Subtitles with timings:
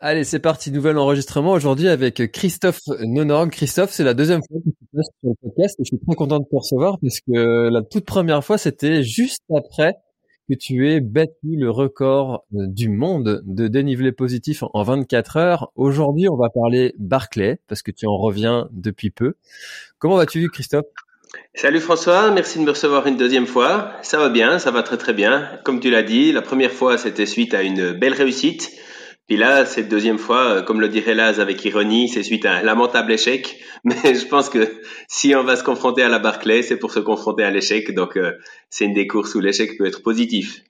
[0.00, 3.50] Allez, c'est parti, nouvel enregistrement aujourd'hui avec Christophe Nonorg.
[3.50, 6.16] Christophe, c'est la deuxième fois que tu passes sur le podcast et je suis très
[6.16, 9.94] content de te recevoir parce que la toute première fois, c'était juste après
[10.48, 15.72] que tu aies battu le record du monde de dénivelé positif en 24 heures.
[15.74, 19.34] Aujourd'hui, on va parler Barclay parce que tu en reviens depuis peu.
[19.98, 20.84] Comment vas-tu, Christophe?
[21.54, 23.92] Salut François, merci de me recevoir une deuxième fois.
[24.02, 25.48] Ça va bien, ça va très très bien.
[25.64, 28.70] Comme tu l'as dit, la première fois c'était suite à une belle réussite.
[29.26, 32.56] Puis là, cette deuxième fois, euh, comme le dirait Laz avec ironie, c'est suite à
[32.56, 33.58] un lamentable échec.
[33.84, 37.00] Mais je pense que si on va se confronter à la Barclay, c'est pour se
[37.00, 37.94] confronter à l'échec.
[37.94, 38.32] Donc, euh,
[38.68, 40.62] c'est une des courses où l'échec peut être positif.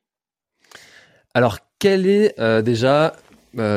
[1.34, 3.14] Alors, quelle est euh, déjà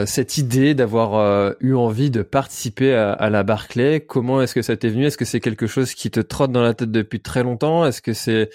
[0.07, 4.89] cette idée d'avoir eu envie de participer à, la Barclay Comment est-ce que ça t'est
[4.89, 5.05] venu?
[5.05, 7.85] Est-ce que c'est quelque chose qui te trotte dans la tête depuis très longtemps?
[7.85, 8.49] Est-ce que c'est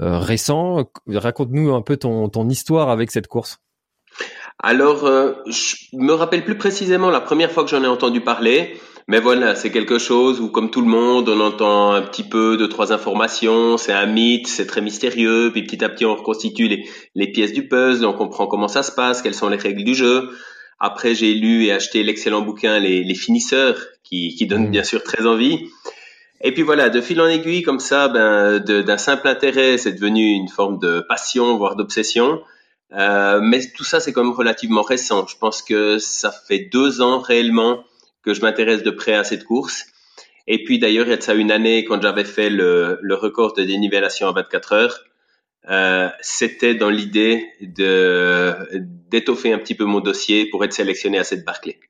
[0.00, 0.90] récent?
[1.06, 3.60] Raconte-nous un peu ton, ton histoire avec cette course.
[4.58, 8.76] Alors, euh, je me rappelle plus précisément la première fois que j'en ai entendu parler,
[9.06, 12.56] mais voilà, c'est quelque chose où, comme tout le monde, on entend un petit peu
[12.56, 16.68] de trois informations, c'est un mythe, c'est très mystérieux, puis petit à petit on reconstitue
[16.68, 16.84] les,
[17.14, 19.94] les pièces du puzzle, on comprend comment ça se passe, quelles sont les règles du
[19.94, 20.30] jeu.
[20.80, 24.70] Après, j'ai lu et acheté l'excellent bouquin Les, les finisseurs, qui, qui donne mmh.
[24.70, 25.68] bien sûr très envie.
[26.42, 30.32] Et puis voilà, de fil en aiguille, comme ça, ben, d'un simple intérêt, c'est devenu
[30.32, 32.40] une forme de passion, voire d'obsession.
[32.92, 35.26] Euh, mais tout ça, c'est quand même relativement récent.
[35.26, 37.84] Je pense que ça fait deux ans réellement
[38.22, 39.86] que je m'intéresse de près à cette course.
[40.46, 43.14] Et puis d'ailleurs, il y a de ça une année, quand j'avais fait le, le,
[43.14, 45.00] record de dénivellation à 24 heures,
[45.68, 51.44] euh, c'était dans l'idée d'étoffer un petit peu mon dossier pour être sélectionné à cette
[51.44, 51.80] Barclay.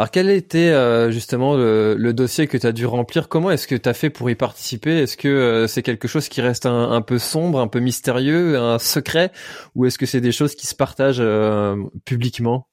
[0.00, 3.28] Alors quel était euh, justement le, dossier que tu as dû remplir?
[3.28, 5.02] Comment est-ce que tu as fait pour y participer?
[5.02, 8.78] Est-ce que euh, c'est quelque chose qui reste un, peu sombre, un peu mystérieux, un
[8.78, 9.30] secret?
[9.74, 12.66] Ou est-ce que c'est des choses qui se partagent euh, publiquement?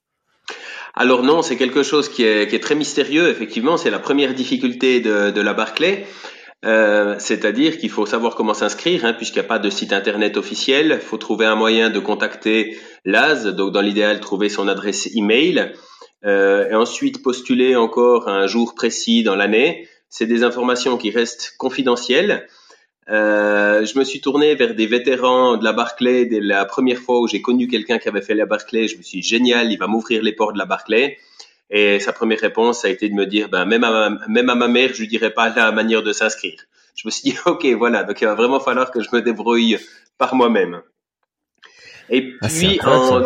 [0.96, 3.28] Alors non, c'est quelque chose qui est, qui est, très mystérieux.
[3.28, 6.08] Effectivement, c'est la première difficulté de, de la Barclay.
[6.64, 10.98] c'est-à-dire qu'il faut savoir comment s'inscrire, hein, puisqu'il n'y a pas de site internet officiel.
[11.02, 15.60] Il faut trouver un moyen de contacter l'AS, donc dans l'idéal trouver son adresse email
[15.60, 15.66] euh,
[16.28, 19.88] et ensuite postuler encore un jour précis dans l'année.
[20.10, 22.48] C'est des informations qui restent confidentielles.
[23.10, 27.22] Euh, je me suis tourné vers des vétérans de la Barclay dès la première fois
[27.22, 28.88] où j'ai connu quelqu'un qui avait fait la Barclay.
[28.88, 31.18] Je me suis dit, génial, il va m'ouvrir les portes de la Barclay.
[31.70, 34.56] Et sa première réponse a été de me dire, ben, même à ma, même à
[34.56, 36.60] ma mère, je lui dirais pas la manière de s'inscrire.
[36.96, 39.78] Je me suis dit, ok, voilà, donc il va vraiment falloir que je me débrouille
[40.18, 40.82] par moi-même.
[42.10, 43.24] Et ah, puis, en...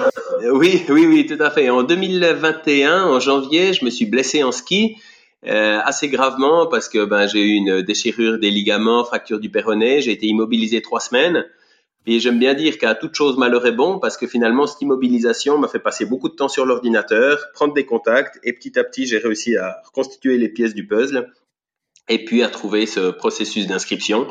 [0.54, 1.70] oui, oui, oui, tout à fait.
[1.70, 4.98] En 2021, en janvier, je me suis blessé en ski.
[5.48, 10.00] Euh, assez gravement parce que ben, j'ai eu une déchirure des ligaments, fracture du péroné,
[10.00, 11.46] j'ai été immobilisé trois semaines.
[12.06, 15.58] Et j'aime bien dire qu'à toute chose malheur est bon parce que finalement cette immobilisation
[15.58, 19.06] m'a fait passer beaucoup de temps sur l'ordinateur, prendre des contacts et petit à petit
[19.06, 21.32] j'ai réussi à reconstituer les pièces du puzzle
[22.08, 24.28] et puis à trouver ce processus d'inscription.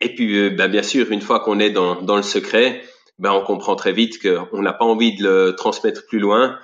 [0.00, 2.82] Et puis euh, ben, bien sûr une fois qu'on est dans, dans le secret,
[3.18, 6.58] ben on comprend très vite qu'on n'a pas envie de le transmettre plus loin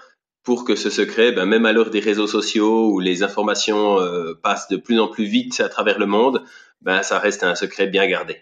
[0.45, 4.35] pour que ce secret, ben, même à l'heure des réseaux sociaux où les informations euh,
[4.43, 6.43] passent de plus en plus vite à travers le monde,
[6.81, 8.37] ben, ça reste un secret bien gardé.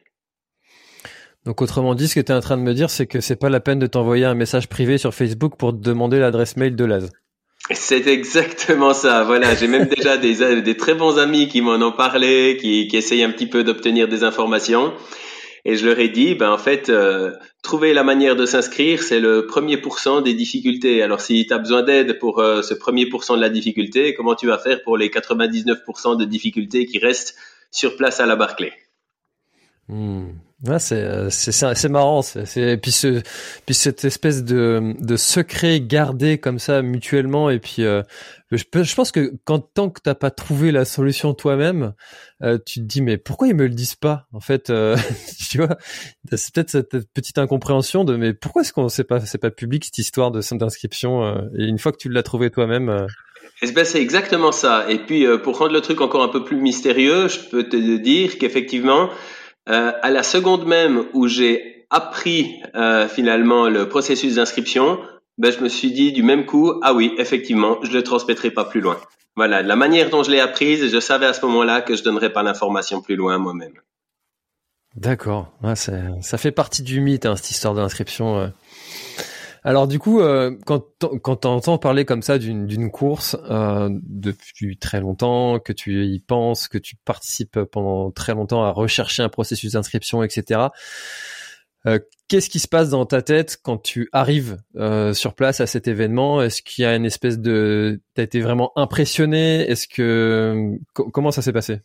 [1.44, 3.36] Donc autrement dit, ce que tu es en train de me dire, c'est que c'est
[3.36, 6.76] pas la peine de t'envoyer un message privé sur Facebook pour te demander l'adresse mail
[6.76, 7.10] de Laz.
[7.70, 9.24] C'est exactement ça.
[9.24, 12.96] Voilà, j'ai même déjà des, des très bons amis qui m'en ont parlé, qui, qui
[12.96, 14.92] essayent un petit peu d'obtenir des informations.
[15.64, 19.20] Et je leur ai dit, ben en fait, euh, trouver la manière de s'inscrire, c'est
[19.20, 21.02] le premier pourcent des difficultés.
[21.02, 24.34] Alors si tu as besoin d'aide pour euh, ce premier pourcent de la difficulté, comment
[24.34, 27.36] tu vas faire pour les 99% de difficultés qui restent
[27.70, 28.72] sur place à la Barclay?
[29.88, 30.30] Hmm.
[30.66, 32.20] Ouais, c'est euh, c'est c'est marrant.
[32.20, 33.22] C'est puis ce
[33.64, 38.02] puis cette espèce de de secret gardé comme ça mutuellement et puis euh,
[38.50, 41.94] je, je pense que quand tant que t'as pas trouvé la solution toi-même,
[42.42, 44.98] euh, tu te dis mais pourquoi ils me le disent pas En fait, euh,
[45.50, 45.78] tu vois,
[46.30, 49.86] c'est peut-être cette petite incompréhension de mais pourquoi est-ce qu'on sait pas c'est pas public
[49.86, 53.06] cette histoire de d'inscription et une fois que tu l'as trouvé toi-même.
[53.62, 54.90] Eh ben, c'est exactement ça.
[54.90, 58.38] Et puis, pour rendre le truc encore un peu plus mystérieux, je peux te dire
[58.38, 59.10] qu'effectivement,
[59.70, 64.99] euh, à la seconde même où j'ai appris euh, finalement le processus d'inscription,
[65.38, 68.64] ben, je me suis dit du même coup, ah oui, effectivement, je le transmettrai pas
[68.64, 68.99] plus loin.
[69.37, 72.32] Voilà, la manière dont je l'ai apprise, je savais à ce moment-là que je donnerais
[72.32, 73.75] pas l'information plus loin moi-même.
[74.96, 78.52] D'accord, ça fait partie du mythe, hein, cette histoire d'inscription.
[79.62, 80.84] Alors du coup, euh, quand
[81.22, 86.68] quand entends parler comme ça d'une course euh, depuis très longtemps, que tu y penses,
[86.68, 90.68] que tu participes pendant très longtemps à rechercher un processus d'inscription, etc.
[91.86, 91.98] Euh,
[92.28, 95.88] Qu'est-ce qui se passe dans ta tête quand tu arrives euh, sur place à cet
[95.88, 96.40] événement?
[96.40, 99.68] Est-ce qu'il y a une espèce de, t'as été vraiment impressionné?
[99.68, 101.80] Est-ce que comment ça s'est passé?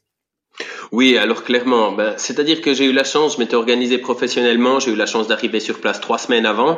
[0.91, 4.91] Oui, alors clairement, ben, c'est-à-dire que j'ai eu la chance, je m'étais organisé professionnellement, j'ai
[4.91, 6.77] eu la chance d'arriver sur place trois semaines avant.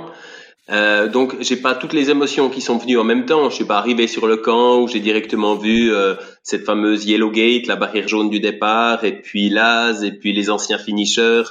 [0.69, 3.49] Euh, donc j'ai pas toutes les émotions qui sont venues en même temps.
[3.49, 7.31] Je suis pas arrivé sur le camp où j'ai directement vu euh, cette fameuse Yellow
[7.31, 11.43] Gate, la barrière jaune du départ, et puis Laz, et puis les anciens finishers.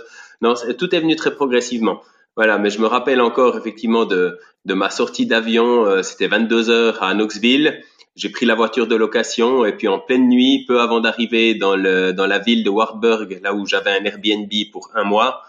[0.42, 2.02] Non, tout est venu très progressivement.
[2.36, 5.86] Voilà, mais je me rappelle encore effectivement de, de ma sortie d'avion.
[5.86, 7.80] Euh, C'était 22 heures à Knoxville.
[8.16, 11.76] J'ai pris la voiture de location et puis en pleine nuit, peu avant d'arriver dans,
[11.76, 15.42] dans la ville de Wartburg, là où j'avais un Airbnb pour un mois,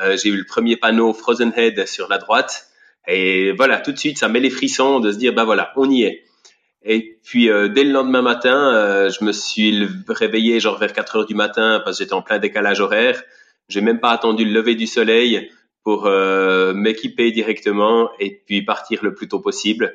[0.00, 2.66] euh, j'ai eu le premier panneau Frozen Head sur la droite.
[3.06, 5.90] Et voilà, tout de suite, ça met les frissons de se dire, bah voilà, on
[5.90, 6.24] y est.
[6.84, 11.16] Et puis euh, dès le lendemain matin, euh, je me suis réveillé genre vers 4
[11.16, 13.22] heures du matin parce que j'étais en plein décalage horaire.
[13.68, 15.50] J'ai même pas attendu le lever du soleil
[15.82, 19.94] pour euh, m'équiper directement et puis partir le plus tôt possible.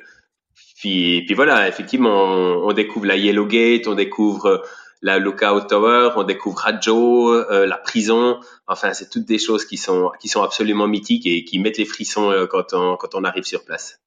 [0.76, 2.24] Puis, puis voilà, effectivement,
[2.64, 4.64] on découvre la Yellow Gate, on découvre
[5.02, 8.38] la Lookout Tower, on découvre Radjo, euh, la prison.
[8.66, 11.86] Enfin, c'est toutes des choses qui sont qui sont absolument mythiques et qui mettent les
[11.86, 14.00] frissons euh, quand on quand on arrive sur place.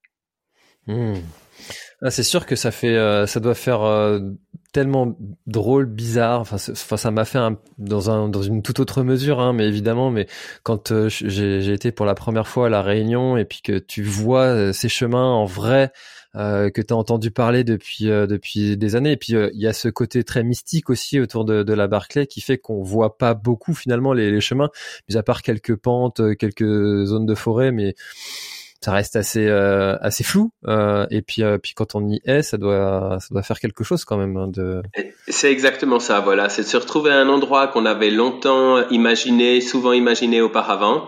[0.85, 1.15] Hmm.
[2.01, 3.81] Ah, c'est sûr que ça fait euh, ça doit faire
[4.71, 5.17] tellement
[5.47, 6.41] drôle, bizarre.
[6.41, 10.11] Enfin, ça m'a fait un, dans un dans une toute autre mesure, hein, mais évidemment.
[10.11, 10.27] Mais
[10.63, 14.73] quand j'ai été pour la première fois à la Réunion et puis que tu vois
[14.73, 15.91] ces chemins en vrai
[16.35, 19.11] euh, que tu as entendu parler depuis euh, depuis des années.
[19.11, 21.87] Et puis euh, il y a ce côté très mystique aussi autour de, de la
[21.87, 24.69] Barclay qui fait qu'on voit pas beaucoup finalement les, les, chemins,
[25.07, 27.93] mis à part quelques pentes, quelques zones de forêt, mais
[28.81, 30.51] ça reste assez assez flou.
[30.67, 34.17] et puis puis quand on y est, ça doit ça doit faire quelque chose quand
[34.17, 34.35] même.
[34.35, 34.81] Hein, de...
[35.27, 36.19] C'est exactement ça.
[36.19, 41.07] Voilà, c'est de se retrouver à un endroit qu'on avait longtemps imaginé, souvent imaginé auparavant.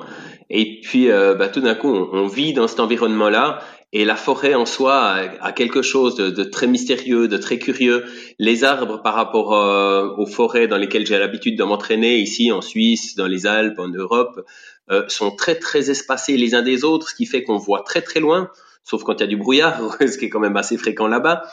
[0.52, 3.60] Et puis, bah, tout d'un coup, on, vit dans cet environnement-là
[3.96, 8.04] et la forêt en soi a, quelque chose de, très mystérieux, de très curieux.
[8.40, 12.60] Les arbres par rapport euh, aux forêts dans lesquelles j'ai l'habitude de m'entraîner, ici en
[12.60, 14.46] Suisse, dans les Alpes, en Europe,
[14.92, 18.02] euh, sont très très espacés les uns des autres, ce qui fait qu'on voit très
[18.02, 18.52] très loin,
[18.84, 21.44] sauf quand il y a du brouillard, ce qui est quand même assez fréquent là-bas.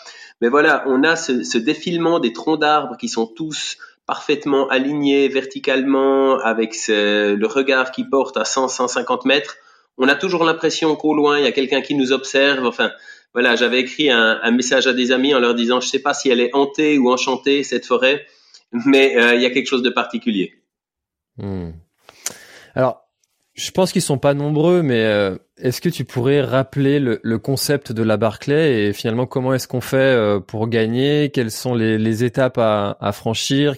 [0.40, 6.40] Mais voilà, on a ce, défilement des troncs d'arbres qui sont tous parfaitement alignés verticalement,
[6.40, 9.58] avec le regard qui porte à 100-150 mètres
[9.98, 12.66] on a toujours l'impression qu'au loin, il y a quelqu'un qui nous observe.
[12.66, 12.92] Enfin,
[13.34, 16.28] voilà, j'avais écrit un, message à des amis en leur disant, je sais pas si
[16.28, 18.26] elle est hantée ou enchantée, cette forêt,
[18.86, 20.52] mais euh, il y a quelque chose de particulier.
[21.38, 21.70] Hmm.
[22.74, 23.08] Alors,
[23.54, 27.92] je pense qu'ils sont pas nombreux, mais euh, est-ce que tu pourrais rappeler le, concept
[27.92, 31.30] de la Barclay et finalement comment est-ce qu'on fait euh, pour gagner?
[31.30, 33.76] Quelles sont les, étapes à, franchir?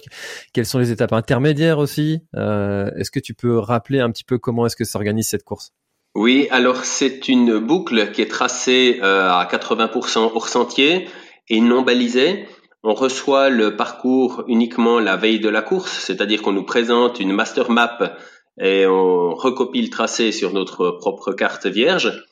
[0.53, 2.21] Quelles sont les étapes intermédiaires aussi?
[2.33, 5.73] Est-ce que tu peux rappeler un petit peu comment est-ce que s'organise cette course?
[6.15, 11.09] Oui, alors c'est une boucle qui est tracée euh, à 80% hors sentier
[11.49, 12.45] et non balisée.
[12.83, 17.33] On reçoit le parcours uniquement la veille de la course, c'est-à-dire qu'on nous présente une
[17.33, 18.17] master map
[18.61, 22.23] et on recopie le tracé sur notre propre carte vierge.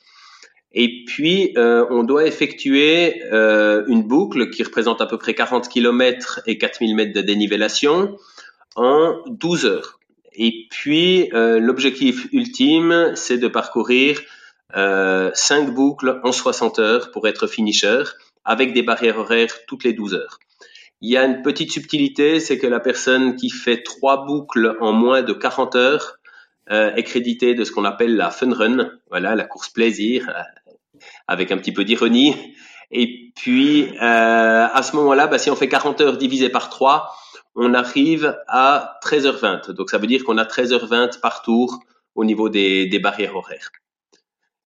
[0.71, 5.67] Et puis, euh, on doit effectuer euh, une boucle qui représente à peu près 40
[5.67, 8.15] km et 4000 mètres de dénivellation
[8.77, 9.99] en 12 heures.
[10.35, 14.21] Et puis, euh, l'objectif ultime, c'est de parcourir
[14.75, 18.03] euh, 5 boucles en 60 heures pour être finisher,
[18.43, 20.39] avec des barrières horaires toutes les 12 heures.
[21.01, 24.93] Il y a une petite subtilité, c'est que la personne qui fait trois boucles en
[24.93, 26.17] moins de 40 heures
[26.71, 30.71] euh, est créditée de ce qu'on appelle la fun run, voilà, la course plaisir, euh,
[31.27, 32.35] avec un petit peu d'ironie.
[32.89, 37.13] Et puis, euh, à ce moment-là, bah, si on fait 40 heures divisé par 3,
[37.55, 39.71] on arrive à 13h20.
[39.71, 41.79] Donc, ça veut dire qu'on a 13h20 par tour
[42.15, 43.71] au niveau des, des barrières horaires.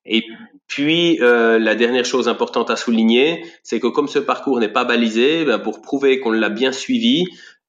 [0.06, 0.24] Et
[0.68, 4.86] puis, euh, la dernière chose importante à souligner, c'est que comme ce parcours n'est pas
[4.86, 7.26] balisé, ben, pour prouver qu'on l'a bien suivi,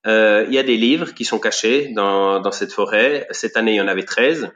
[0.06, 3.26] euh, il y a des livres qui sont cachés dans, dans, cette forêt.
[3.32, 4.52] Cette année, il y en avait 13.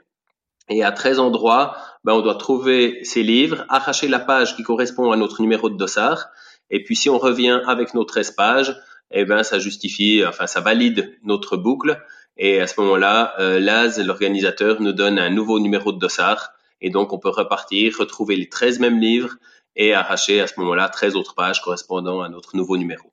[0.69, 5.11] Et à 13 endroits, ben, on doit trouver ces livres, arracher la page qui correspond
[5.11, 6.29] à notre numéro de dossard.
[6.71, 8.77] Et puis, si on revient avec nos 13 pages,
[9.13, 12.03] eh ben, ça justifie, enfin, ça valide notre boucle.
[12.37, 16.53] Et à ce moment-là, euh, l'AS, l'organisateur, nous donne un nouveau numéro de dossard
[16.83, 19.37] et donc, on peut repartir, retrouver les 13 mêmes livres
[19.77, 23.09] et arracher à ce moment-là 13 autres pages correspondant à notre nouveau numéro.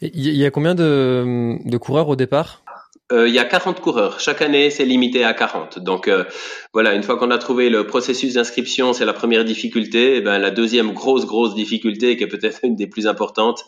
[0.00, 2.62] Il y a combien de, de coureurs au départ?
[3.12, 4.18] Euh, il y a 40 coureurs.
[4.18, 5.78] Chaque année, c'est limité à 40.
[5.78, 6.24] Donc euh,
[6.72, 10.16] voilà, une fois qu'on a trouvé le processus d'inscription, c'est la première difficulté.
[10.16, 13.66] Et ben, la deuxième grosse, grosse difficulté, qui est peut-être une des plus importantes,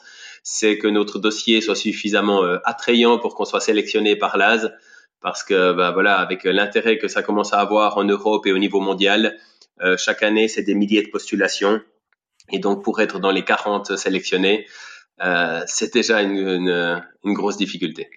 [0.49, 4.69] c'est que notre dossier soit suffisamment euh, attrayant pour qu'on soit sélectionné par l'AS
[5.21, 8.59] parce que bah, voilà, avec l'intérêt que ça commence à avoir en Europe et au
[8.59, 9.37] niveau mondial,
[9.81, 11.81] euh, chaque année, c'est des milliers de postulations.
[12.53, 14.67] Et donc, pour être dans les 40 sélectionnés,
[15.21, 18.09] euh, c'est déjà une, une, une, grosse difficulté.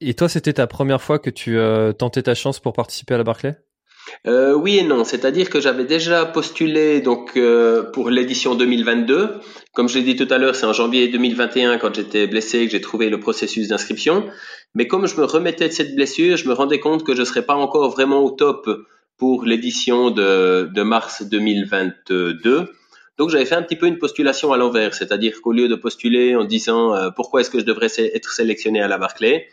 [0.00, 3.18] Et toi, c'était ta première fois que tu euh, tentais ta chance pour participer à
[3.18, 3.56] la Barclay
[4.26, 9.40] euh, oui et non, c'est-à-dire que j'avais déjà postulé donc euh, pour l'édition 2022.
[9.72, 12.72] Comme je l'ai dit tout à l'heure, c'est en janvier 2021 quand j'étais blessé que
[12.72, 14.26] j'ai trouvé le processus d'inscription.
[14.74, 17.42] Mais comme je me remettais de cette blessure, je me rendais compte que je serais
[17.42, 18.68] pas encore vraiment au top
[19.18, 22.72] pour l'édition de, de mars 2022.
[23.18, 26.34] Donc j'avais fait un petit peu une postulation à l'envers, c'est-à-dire qu'au lieu de postuler
[26.34, 29.48] en disant euh, pourquoi est-ce que je devrais être sélectionné à la Barclay,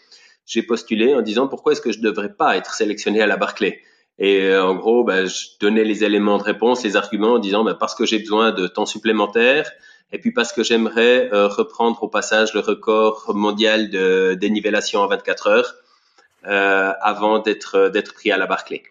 [0.45, 3.81] j'ai postulé en disant pourquoi est-ce que je devrais pas être sélectionné à la Barclay.
[4.19, 7.63] Et euh, en gros, bah, je donnais les éléments de réponse, les arguments en disant
[7.63, 9.71] bah, parce que j'ai besoin de temps supplémentaire
[10.11, 15.07] et puis parce que j'aimerais euh, reprendre au passage le record mondial de dénivellation en
[15.07, 15.75] 24 heures
[16.47, 18.83] euh, avant d'être d'être pris à la Barclay.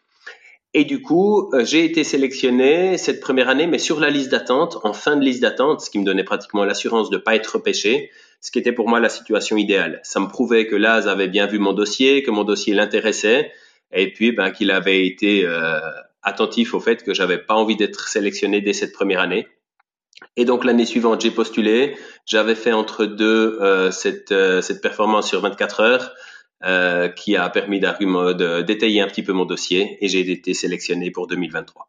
[0.74, 4.78] Et du coup, euh, j'ai été sélectionné cette première année, mais sur la liste d'attente,
[4.84, 7.54] en fin de liste d'attente, ce qui me donnait pratiquement l'assurance de ne pas être
[7.54, 10.00] repêché, ce qui était pour moi la situation idéale.
[10.04, 13.50] Ça me prouvait que Laz avait bien vu mon dossier, que mon dossier l'intéressait,
[13.92, 15.80] et puis ben, qu'il avait été euh,
[16.22, 19.48] attentif au fait que j'avais pas envie d'être sélectionné dès cette première année.
[20.36, 21.96] Et donc l'année suivante, j'ai postulé.
[22.26, 26.14] J'avais fait entre deux euh, cette, euh, cette performance sur 24 heures
[27.14, 31.28] qui a permis de détailler un petit peu mon dossier et j'ai été sélectionné pour
[31.28, 31.88] 2023.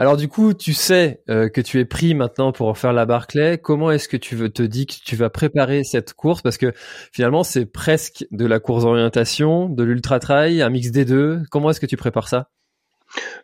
[0.00, 3.58] Alors du coup, tu sais euh, que tu es pris maintenant pour faire la Barclay.
[3.58, 6.40] Comment est-ce que tu veux te dis que tu vas préparer cette course?
[6.40, 6.72] Parce que
[7.12, 11.40] finalement, c'est presque de la course d'orientation, de l'ultra trail, un mix des deux.
[11.50, 12.48] Comment est-ce que tu prépares ça?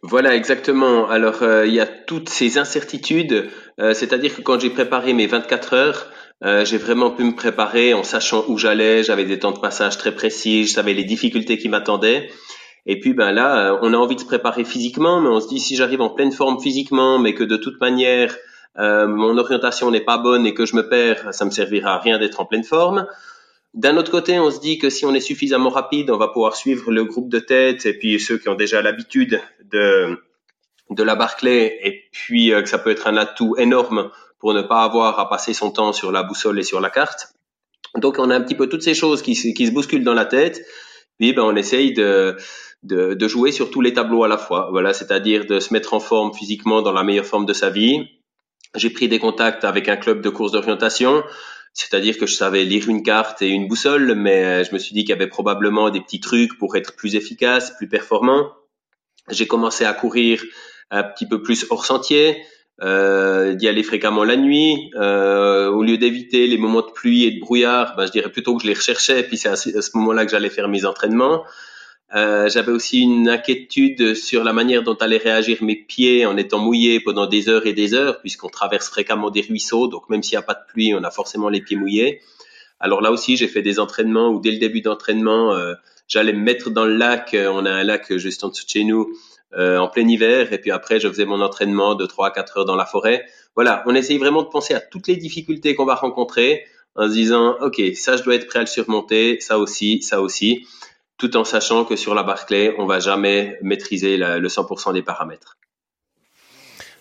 [0.00, 1.10] Voilà, exactement.
[1.10, 3.50] Alors, euh, il y a toutes ces incertitudes.
[3.78, 6.10] Euh, c'est-à-dire que quand j'ai préparé mes 24 heures,
[6.64, 9.02] j'ai vraiment pu me préparer en sachant où j'allais.
[9.02, 10.66] J'avais des temps de passage très précis.
[10.66, 12.30] Je savais les difficultés qui m'attendaient.
[12.86, 15.48] Et puis ben là, euh, on a envie de se préparer physiquement, mais on se
[15.48, 18.36] dit si j'arrive en pleine forme physiquement, mais que de toute manière
[18.78, 21.98] euh, mon orientation n'est pas bonne et que je me perds, ça me servira à
[21.98, 23.06] rien d'être en pleine forme.
[23.74, 26.56] D'un autre côté, on se dit que si on est suffisamment rapide, on va pouvoir
[26.56, 29.40] suivre le groupe de tête et puis ceux qui ont déjà l'habitude
[29.70, 30.16] de
[30.90, 34.62] de la Barclay et puis euh, que ça peut être un atout énorme pour ne
[34.62, 37.34] pas avoir à passer son temps sur la boussole et sur la carte.
[37.96, 40.26] Donc on a un petit peu toutes ces choses qui, qui se bousculent dans la
[40.26, 40.64] tête.
[41.18, 42.36] Puis ben, on essaye de,
[42.86, 44.68] de, de, jouer sur tous les tableaux à la fois.
[44.70, 48.08] Voilà, c'est-à-dire de se mettre en forme physiquement dans la meilleure forme de sa vie.
[48.74, 51.22] J'ai pris des contacts avec un club de course d'orientation,
[51.72, 55.00] c'est-à-dire que je savais lire une carte et une boussole, mais je me suis dit
[55.00, 58.52] qu'il y avait probablement des petits trucs pour être plus efficace, plus performant.
[59.30, 60.42] J'ai commencé à courir
[60.90, 62.42] un petit peu plus hors sentier,
[62.82, 67.30] euh, d'y aller fréquemment la nuit, euh, au lieu d'éviter les moments de pluie et
[67.30, 70.26] de brouillard, ben, je dirais plutôt que je les recherchais, puis c'est à ce moment-là
[70.26, 71.44] que j'allais faire mes entraînements.
[72.14, 76.58] Euh, j'avais aussi une inquiétude sur la manière dont allaient réagir mes pieds en étant
[76.58, 80.38] mouillés pendant des heures et des heures, puisqu'on traverse fréquemment des ruisseaux, donc même s'il
[80.38, 82.20] n'y a pas de pluie, on a forcément les pieds mouillés.
[82.78, 85.74] Alors là aussi, j'ai fait des entraînements où dès le début d'entraînement, euh,
[86.06, 87.34] j'allais me mettre dans le lac.
[87.34, 89.12] On a un lac juste en dessous de chez nous,
[89.56, 92.64] en plein hiver, et puis après je faisais mon entraînement de 3 à 4 heures
[92.66, 93.24] dans la forêt.
[93.54, 97.12] Voilà, on essaye vraiment de penser à toutes les difficultés qu'on va rencontrer en se
[97.14, 100.66] disant, OK, ça je dois être prêt à le surmonter, ça aussi, ça aussi,
[101.18, 105.56] tout en sachant que sur la Barclay, on va jamais maîtriser le 100% des paramètres.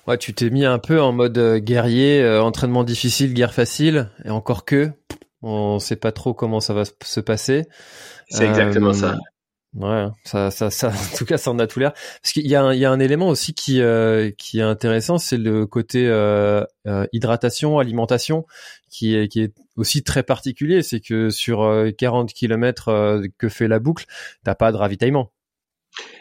[0.07, 4.11] Ouais, tu t'es mis un peu en mode euh, guerrier, euh, entraînement difficile, guerre facile,
[4.23, 4.91] et encore que,
[5.41, 7.65] on sait pas trop comment ça va se passer.
[8.29, 9.15] C'est exactement ça.
[9.77, 11.93] Euh, Ouais, ça, ça, ça, en tout cas, ça en a tout l'air.
[12.21, 14.63] Parce qu'il y a, un, il y a un élément aussi qui, euh, qui est
[14.63, 18.45] intéressant, c'est le côté euh, euh, hydratation, alimentation,
[18.89, 20.81] qui est, qui est aussi très particulier.
[20.81, 24.05] C'est que sur 40 km que fait la boucle,
[24.43, 25.31] t'as pas de ravitaillement.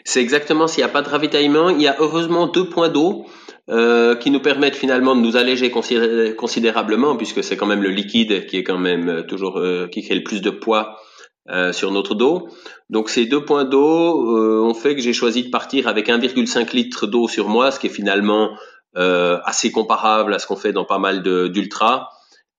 [0.03, 0.67] C'est exactement.
[0.67, 3.25] S'il n'y a pas de ravitaillement, il y a heureusement deux points d'eau.
[3.67, 8.57] qui nous permettent finalement de nous alléger considérablement puisque c'est quand même le liquide qui
[8.57, 9.59] est quand même toujours
[9.91, 10.97] qui crée le plus de poids
[11.47, 12.49] euh, sur notre dos.
[12.89, 16.75] Donc ces deux points d'eau euh, ont fait que j'ai choisi de partir avec 1,5
[16.75, 18.57] litre d'eau sur moi, ce qui est finalement
[18.97, 22.09] euh, assez comparable à ce qu'on fait dans pas mal d'ultra.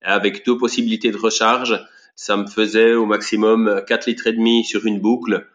[0.02, 4.86] Avec deux possibilités de recharge, ça me faisait au maximum 4 litres et demi sur
[4.86, 5.48] une boucle,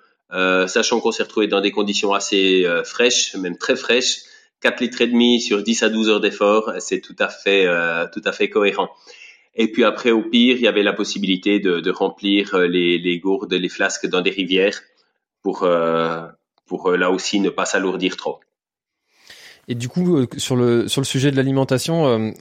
[0.68, 4.24] sachant qu'on s'est retrouvé dans des conditions assez fraîches, même très fraîches.
[4.60, 7.66] 4 litres et demi sur 10 à 12 heures d'effort, c'est tout à fait
[8.12, 8.90] tout à fait cohérent.
[9.56, 12.98] Et puis après, au pire, il y avait la possibilité de, de remplir euh, les,
[12.98, 14.82] les, gourdes, les flasques dans des rivières
[15.42, 16.26] pour, euh,
[16.66, 18.40] pour euh, là aussi ne pas s'alourdir trop.
[19.68, 22.34] Et du coup, sur le sur le sujet de l'alimentation,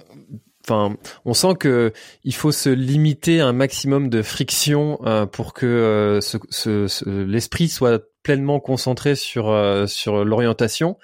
[0.64, 1.92] enfin, on sent que
[2.24, 4.98] il faut se limiter un maximum de friction
[5.32, 10.98] pour que ce, l'esprit soit pleinement concentré sur euh, sur l'orientation.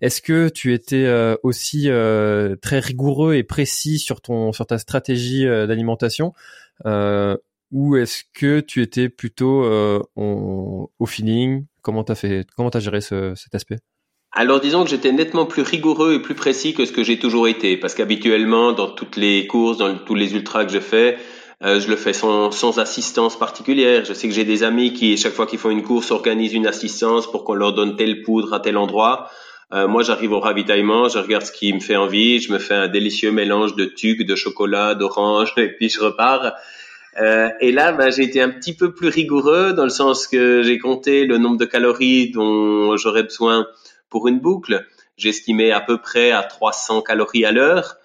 [0.00, 4.78] Est-ce que tu étais euh, aussi euh, très rigoureux et précis sur ton sur ta
[4.78, 6.32] stratégie d'alimentation
[7.70, 9.62] ou est-ce que tu étais plutôt
[10.16, 11.66] au feeling?
[11.82, 13.78] Comment t'as fait Comment t'as géré ce, cet aspect?
[14.38, 17.48] Alors disons que j'étais nettement plus rigoureux et plus précis que ce que j'ai toujours
[17.48, 21.18] été, parce qu'habituellement dans toutes les courses, dans tous les ultras que je fais,
[21.64, 24.04] euh, je le fais sans, sans, assistance particulière.
[24.04, 26.68] Je sais que j'ai des amis qui, chaque fois qu'ils font une course, organisent une
[26.68, 29.28] assistance pour qu'on leur donne telle poudre à tel endroit.
[29.72, 32.74] Euh, moi, j'arrive au ravitaillement, je regarde ce qui me fait envie, je me fais
[32.74, 36.52] un délicieux mélange de tucs, de chocolat, d'orange, et puis je repars.
[37.20, 40.62] Euh, et là, ben, j'ai été un petit peu plus rigoureux dans le sens que
[40.62, 43.66] j'ai compté le nombre de calories dont j'aurais besoin
[44.10, 44.86] pour une boucle.
[45.16, 47.96] J'estimais à peu près à 300 calories à l'heure.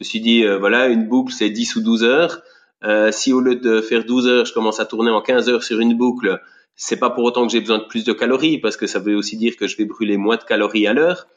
[0.00, 2.42] Je me suis dit, euh, voilà, une boucle, c'est 10 ou 12 heures.
[2.84, 5.62] Euh, si au lieu de faire 12 heures, je commence à tourner en 15 heures
[5.62, 6.40] sur une boucle,
[6.74, 9.14] c'est pas pour autant que j'ai besoin de plus de calories, parce que ça veut
[9.14, 11.28] aussi dire que je vais brûler moins de calories à l'heure.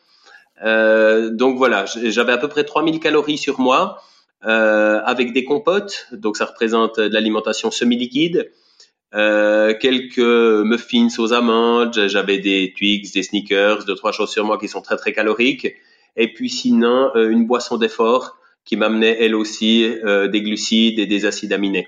[0.64, 4.02] Euh, donc voilà, j'avais à peu près 3000 calories sur moi,
[4.46, 8.52] euh, avec des compotes, donc ça représente de l'alimentation semi-liquide,
[9.14, 14.58] euh, quelques muffins aux amandes, j'avais des Twix, des sneakers, deux trois choses sur moi
[14.58, 15.76] qui sont très très caloriques,
[16.18, 21.06] et puis sinon euh, une boisson d'effort qui m'amenait elle aussi euh, des glucides et
[21.06, 21.88] des acides aminés.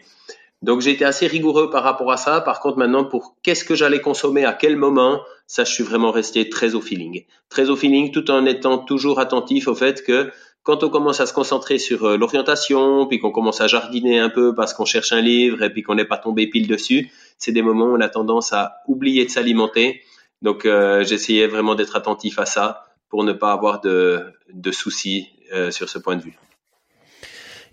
[0.62, 2.41] Donc j'ai été assez rigoureux par rapport à ça.
[2.41, 6.12] Par contre maintenant pour qu'est-ce que j'allais consommer à quel moment, ça je suis vraiment
[6.12, 7.25] resté très au feeling.
[7.49, 10.32] Très au feeling tout en étant toujours attentif au fait que
[10.67, 14.27] quand on commence à se concentrer sur euh, l'orientation, puis qu'on commence à jardiner un
[14.27, 17.53] peu parce qu'on cherche un livre et puis qu'on n'est pas tombé pile dessus, c'est
[17.53, 20.01] des moments où on a tendance à oublier de s'alimenter.
[20.41, 24.34] Donc euh, j'essayais vraiment d'être attentif à ça pour ne pas avoir de,
[24.73, 26.38] soucis euh, sur ce point de vue.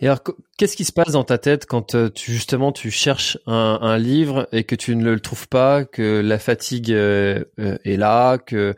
[0.04, 0.20] Et alors,
[0.58, 3.96] qu'est-ce qui se passe dans ta tête quand euh, tu justement tu cherches un, un,
[3.96, 8.36] livre et que tu ne le trouves pas, que la fatigue euh, euh, est là,
[8.36, 8.74] que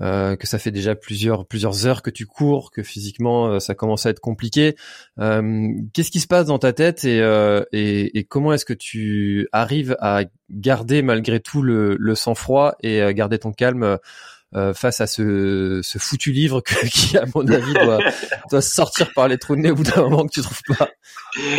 [0.00, 4.06] euh, que ça fait déjà plusieurs plusieurs heures que tu cours, que physiquement ça commence
[4.06, 4.74] à être compliqué.
[5.18, 7.18] Qu'est-ce qui se passe dans ta tête et
[7.72, 13.02] et, et, comment est-ce que tu arrives à garder malgré tout le, le sang-froid et
[13.14, 13.96] garder ton calme euh,
[14.74, 16.62] face à ce, ce foutu livre
[16.92, 17.98] qui, à mon avis, doit,
[18.50, 20.88] doit sortir par les trous de nez au bout d'un moment que tu trouves pas.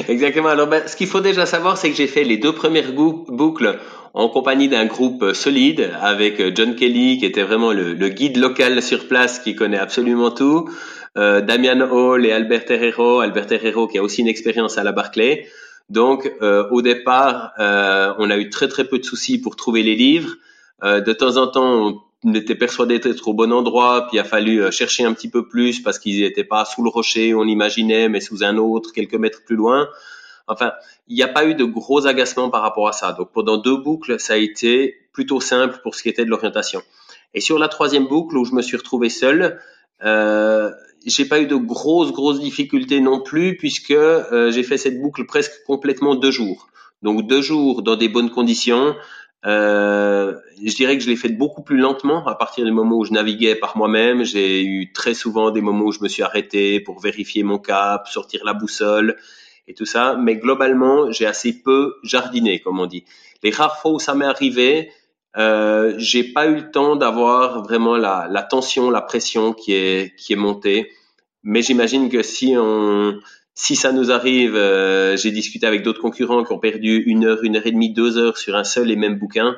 [0.07, 0.49] Exactement.
[0.49, 3.79] Alors, ben, ce qu'il faut déjà savoir, c'est que j'ai fait les deux premières boucles
[4.13, 8.37] en compagnie d'un groupe solide avec euh, John Kelly, qui était vraiment le, le guide
[8.37, 10.69] local sur place, qui connaît absolument tout.
[11.17, 13.19] Euh, Damian Hall et Albert Herrero.
[13.19, 15.47] Albert Herrero qui a aussi une expérience à la Barclay.
[15.89, 19.83] Donc, euh, au départ, euh, on a eu très très peu de soucis pour trouver
[19.83, 20.35] les livres.
[20.83, 22.01] Euh, de temps en temps, on
[22.33, 25.47] était persuadé d'être au bon endroit, puis il a fallu euh, chercher un petit peu
[25.47, 29.15] plus parce qu'ils n'étaient pas sous le rocher, on imaginait, mais sous un autre, quelques
[29.15, 29.89] mètres plus loin.
[30.47, 30.73] Enfin,
[31.07, 33.13] il n'y a pas eu de gros agacements par rapport à ça.
[33.13, 36.81] Donc pendant deux boucles, ça a été plutôt simple pour ce qui était de l'orientation.
[37.33, 39.59] Et sur la troisième boucle où je me suis retrouvé seul,
[40.03, 40.71] euh,
[41.05, 45.25] j'ai pas eu de grosses grosses difficultés non plus puisque euh, j'ai fait cette boucle
[45.25, 46.67] presque complètement deux jours.
[47.01, 48.95] Donc deux jours dans des bonnes conditions,
[49.45, 53.05] Euh, je dirais que je l'ai fait beaucoup plus lentement à partir du moment où
[53.05, 54.23] je naviguais par moi-même.
[54.23, 58.07] J'ai eu très souvent des moments où je me suis arrêté pour vérifier mon cap,
[58.07, 59.17] sortir la boussole
[59.67, 60.15] et tout ça.
[60.15, 63.05] Mais globalement, j'ai assez peu jardiné, comme on dit.
[63.43, 64.91] Les rares fois où ça m'est arrivé,
[65.37, 70.15] euh, j'ai pas eu le temps d'avoir vraiment la, la, tension, la pression qui est
[70.15, 70.91] qui est montée.
[71.43, 73.19] Mais j'imagine que si on
[73.57, 77.41] si ça nous arrive, euh, j'ai discuté avec d'autres concurrents qui ont perdu une heure,
[77.41, 79.55] une heure et demie, deux heures sur un seul et même bouquin.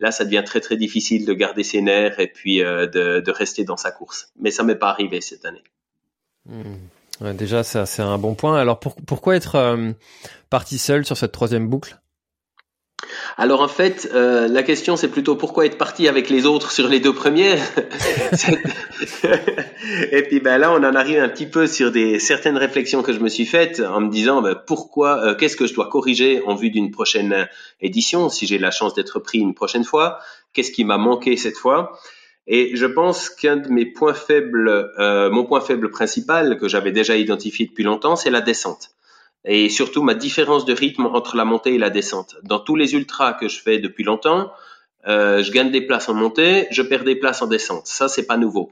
[0.00, 3.62] Là, ça devient très très difficile de garder ses nerfs et puis euh, de, rester
[3.62, 4.32] dans sa course.
[4.40, 5.62] Mais ça m'est pas arrivé cette année.
[6.46, 7.32] Hmm.
[7.34, 8.58] déjà, c'est un bon point.
[8.58, 9.92] Alors, pour, pourquoi être euh,
[10.50, 11.96] parti seul sur cette troisième boucle?
[13.36, 16.88] Alors en fait, euh, la question c'est plutôt pourquoi être parti avec les autres sur
[16.88, 17.62] les deux premières.
[20.12, 23.12] et puis ben là, on en arrive un petit peu sur des certaines réflexions que
[23.12, 26.42] je me suis faites en me disant ben, pourquoi, euh, qu'est-ce que je dois corriger
[26.46, 27.48] en vue d'une prochaine
[27.80, 30.18] édition si j'ai la chance d'être pris une prochaine fois,
[30.52, 31.98] qu'est-ce qui m'a manqué cette fois?
[32.48, 36.92] Et je pense qu'un de mes points faibles, euh, mon point faible principal que j'avais
[36.92, 38.90] déjà identifié depuis longtemps, c'est la descente
[39.48, 42.36] et surtout ma différence de rythme entre la montée et la descente.
[42.42, 44.52] Dans tous les ultras que je fais depuis longtemps,
[45.06, 47.86] euh, je gagne des places en montée, je perds des places en descente.
[47.86, 48.70] Ça, c'est pas nouveau.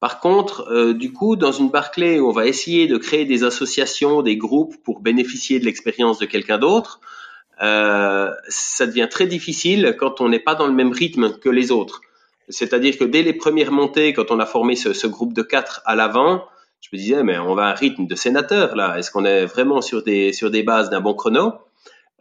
[0.00, 3.42] Par contre, euh, du coup, dans une Barclay où on va essayer de créer des
[3.42, 7.00] associations, des groupes pour bénéficier de l'expérience de quelqu'un d'autre,
[7.62, 11.70] euh, ça devient très difficile quand on n'est pas dans le même rythme que les
[11.70, 12.02] autres.
[12.50, 15.80] C'est-à-dire que dès les premières montées, quand on a formé ce, ce groupe de quatre
[15.86, 16.44] à l'avant,
[16.82, 18.98] je me disais, mais on va à un rythme de sénateur là.
[18.98, 21.52] Est-ce qu'on est vraiment sur des sur des bases d'un bon chrono?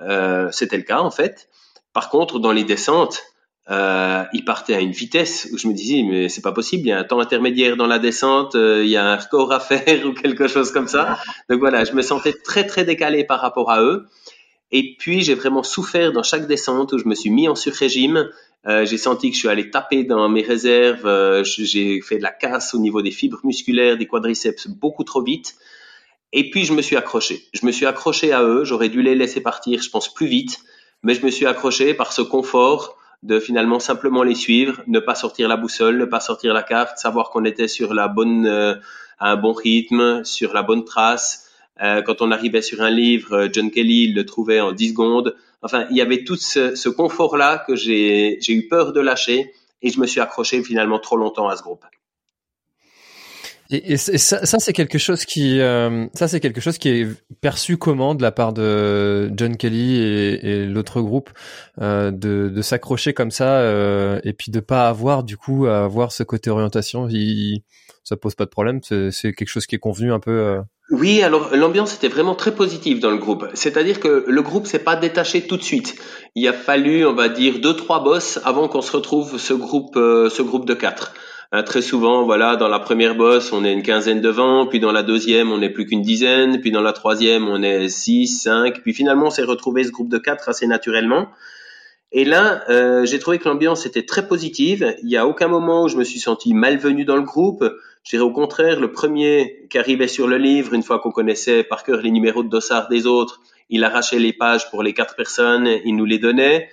[0.02, 1.50] Euh, C'était le cas en fait.
[1.94, 3.24] Par contre, dans les descentes,
[3.70, 6.84] euh, il partait à une vitesse où je me disais, mais c'est pas possible.
[6.86, 9.52] Il y a un temps intermédiaire dans la descente, euh, il y a un record
[9.52, 11.18] à faire ou quelque chose comme ça.
[11.50, 14.08] Donc voilà, je me sentais très très décalé par rapport à eux.
[14.72, 18.30] Et puis j'ai vraiment souffert dans chaque descente où je me suis mis en sur-régime
[18.68, 21.06] euh, j'ai senti que je suis allé taper dans mes réserves.
[21.06, 25.24] Euh, j'ai fait de la casse au niveau des fibres musculaires, des quadriceps beaucoup trop
[25.24, 25.56] vite.
[26.34, 27.48] Et puis je me suis accroché.
[27.54, 28.64] Je me suis accroché à eux.
[28.64, 30.60] J'aurais dû les laisser partir, je pense, plus vite.
[31.04, 35.16] Mais je me suis accroché par ce confort de finalement simplement les suivre, ne pas
[35.16, 38.76] sortir la boussole, ne pas sortir la carte, savoir qu'on était sur la bonne, euh,
[39.20, 41.51] un bon rythme, sur la bonne trace.
[41.82, 45.36] Euh, quand on arrivait sur un livre, John Kelly le trouvait en 10 secondes.
[45.62, 49.90] Enfin, il y avait tout ce, ce confort-là que j'ai eu peur de lâcher et
[49.90, 51.86] je me suis accroché finalement trop longtemps à ce groupe.
[53.72, 57.08] Et, ça, ça c'est quelque chose qui, euh, ça c'est quelque chose qui est
[57.40, 61.30] perçu comment de la part de John Kelly et, et l'autre groupe
[61.80, 65.86] euh, de, de s'accrocher comme ça euh, et puis de pas avoir du coup à
[65.86, 67.08] avoir ce côté orientation?
[67.08, 67.64] Il,
[68.04, 68.82] ça pose pas de problème?
[68.84, 70.60] C'est quelque chose qui est convenu un peu.
[70.92, 73.48] Oui, alors l'ambiance était vraiment très positive dans le groupe.
[73.54, 75.96] C'est-à-dire que le groupe s'est pas détaché tout de suite.
[76.36, 79.96] Il a fallu, on va dire, deux trois boss avant qu'on se retrouve ce groupe,
[79.96, 81.14] euh, ce groupe de quatre.
[81.54, 84.92] Hein, très souvent, voilà, dans la première bosse, on est une quinzaine devant, puis dans
[84.92, 88.82] la deuxième, on n'est plus qu'une dizaine, puis dans la troisième, on est six, cinq,
[88.82, 91.28] puis finalement, on s'est retrouvé ce groupe de quatre assez naturellement.
[92.14, 94.96] Et là, euh, j'ai trouvé que l'ambiance était très positive.
[95.02, 97.64] Il n'y a aucun moment où je me suis senti malvenu dans le groupe.
[98.04, 101.64] Je dirais au contraire, le premier qui arrivait sur le livre, une fois qu'on connaissait
[101.64, 105.16] par cœur les numéros de dossard des autres, il arrachait les pages pour les quatre
[105.16, 106.70] personnes, il nous les donnait.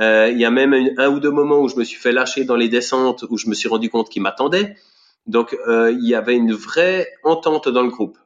[0.00, 2.44] Euh, il y a même un, ou deux moments où je me suis fait lâcher
[2.44, 4.76] dans les descentes, où je me suis rendu compte qu'il m'attendait.
[5.26, 8.16] Donc euh, il y avait une vraie entente dans le groupe.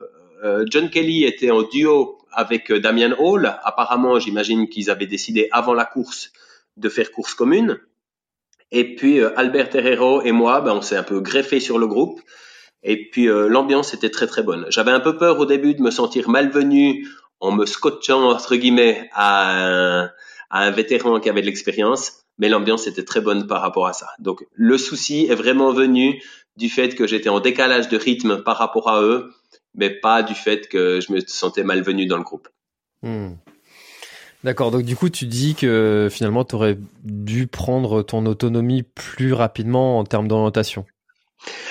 [0.44, 3.52] Euh, John Kelly était en duo avec Damian Hall.
[3.64, 6.30] Apparemment, j'imagine qu'ils avaient décidé avant la course
[6.76, 7.78] de faire course commune.
[8.70, 11.86] Et puis euh, Albert Herrero et moi, ben, on s'est un peu greffé sur le
[11.86, 12.20] groupe.
[12.82, 14.66] Et puis euh, l'ambiance était très très bonne.
[14.70, 17.06] J'avais un peu peur au début de me sentir malvenu
[17.40, 20.04] en me scotchant entre guillemets à un,
[20.50, 23.92] à un vétéran qui avait de l'expérience, mais l'ambiance était très bonne par rapport à
[23.92, 24.08] ça.
[24.18, 26.22] Donc le souci est vraiment venu
[26.56, 29.32] du fait que j'étais en décalage de rythme par rapport à eux,
[29.74, 32.48] mais pas du fait que je me sentais malvenu dans le groupe.
[33.02, 33.34] Hmm.
[34.44, 39.32] D'accord, donc du coup tu dis que finalement tu aurais dû prendre ton autonomie plus
[39.32, 40.84] rapidement en termes d'orientation.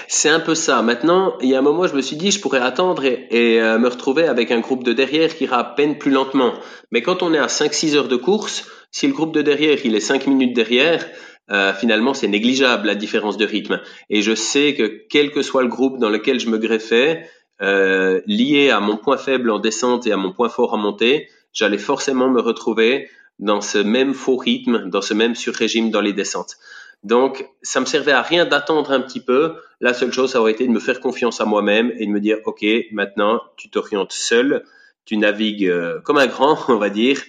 [0.07, 0.81] C'est un peu ça.
[0.81, 3.79] Maintenant, il y a un moment, je me suis dit, je pourrais attendre et, euh,
[3.79, 6.53] me retrouver avec un groupe de derrière qui ira à peine plus lentement.
[6.91, 9.95] Mais quand on est à 5-6 heures de course, si le groupe de derrière, il
[9.95, 11.07] est 5 minutes derrière,
[11.51, 13.79] euh, finalement, c'est négligeable la différence de rythme.
[14.09, 17.25] Et je sais que quel que soit le groupe dans lequel je me greffais,
[17.61, 21.29] euh, lié à mon point faible en descente et à mon point fort en montée,
[21.53, 23.09] j'allais forcément me retrouver
[23.39, 26.57] dans ce même faux rythme, dans ce même sur-régime dans les descentes.
[27.03, 29.55] Donc, ça me servait à rien d'attendre un petit peu.
[29.79, 32.19] La seule chose, ça aurait été de me faire confiance à moi-même et de me
[32.19, 34.63] dire, OK, maintenant, tu t'orientes seul,
[35.05, 37.19] tu navigues euh, comme un grand, on va dire,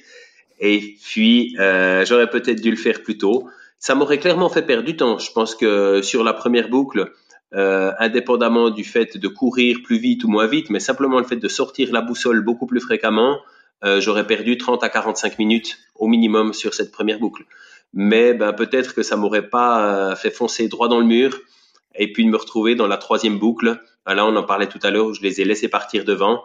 [0.61, 3.48] Et puis, euh, j'aurais peut-être dû le faire plus tôt.
[3.78, 5.18] Ça m'aurait clairement fait perdre du temps.
[5.18, 7.11] Je pense que sur la première boucle,
[7.54, 11.37] euh, indépendamment du fait de courir plus vite ou moins vite, mais simplement le fait
[11.37, 13.40] de sortir la boussole beaucoup plus fréquemment,
[13.84, 17.44] euh, j'aurais perdu 30 à 45 minutes au minimum sur cette première boucle.
[17.94, 21.38] Mais ben, peut-être que ça m'aurait pas fait foncer droit dans le mur
[21.94, 23.82] et puis de me retrouver dans la troisième boucle.
[24.06, 26.42] Ben là, on en parlait tout à l'heure je les ai laissés partir devant.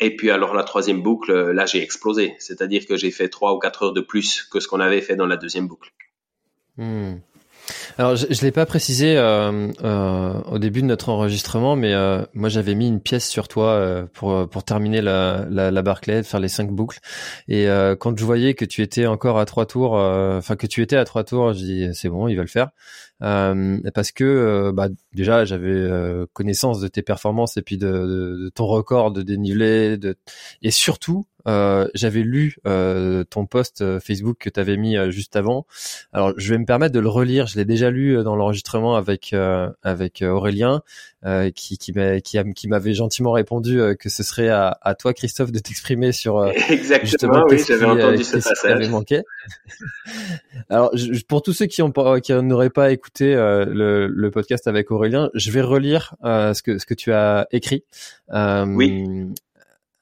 [0.00, 2.34] Et puis alors la troisième boucle, là j'ai explosé.
[2.38, 5.16] C'est-à-dire que j'ai fait trois ou quatre heures de plus que ce qu'on avait fait
[5.16, 5.92] dans la deuxième boucle.
[6.78, 7.16] Hmm.
[7.98, 12.22] Alors, je ne l'ai pas précisé euh, euh, au début de notre enregistrement, mais euh,
[12.32, 16.22] moi j'avais mis une pièce sur toi euh, pour pour terminer la, la, la Barclay,
[16.22, 17.00] faire les cinq boucles.
[17.48, 20.82] Et euh, quand je voyais que tu étais encore à trois tours, enfin que tu
[20.82, 22.70] étais à trois tours, je dis c'est bon, il va le faire.
[23.20, 25.88] parce que bah, déjà j'avais
[26.32, 30.16] connaissance de tes performances et puis de, de, de ton record de dénivelé, de...
[30.62, 35.34] et surtout euh, j'avais lu euh, ton post euh, Facebook que tu avais mis juste
[35.34, 35.66] avant.
[36.12, 37.46] Alors, je vais me permettre de le relire.
[37.46, 39.34] Je l'ai déjà lu dans l'enregistrement avec
[39.82, 40.82] avec Aurélien,
[41.54, 41.92] qui qui
[42.54, 47.44] qui m'avait gentiment répondu que ce serait à, à toi, Christophe, de t'exprimer sur exactement.
[47.48, 48.88] Oui, j'avais entendu ce passage.
[48.90, 49.22] manqué.
[50.70, 50.92] Alors,
[51.28, 55.50] pour tous ceux qui ont qui n'auraient pas écouté le, le, podcast avec Aurélien, je
[55.50, 57.84] vais relire ce que ce que tu as écrit.
[58.30, 59.28] oui.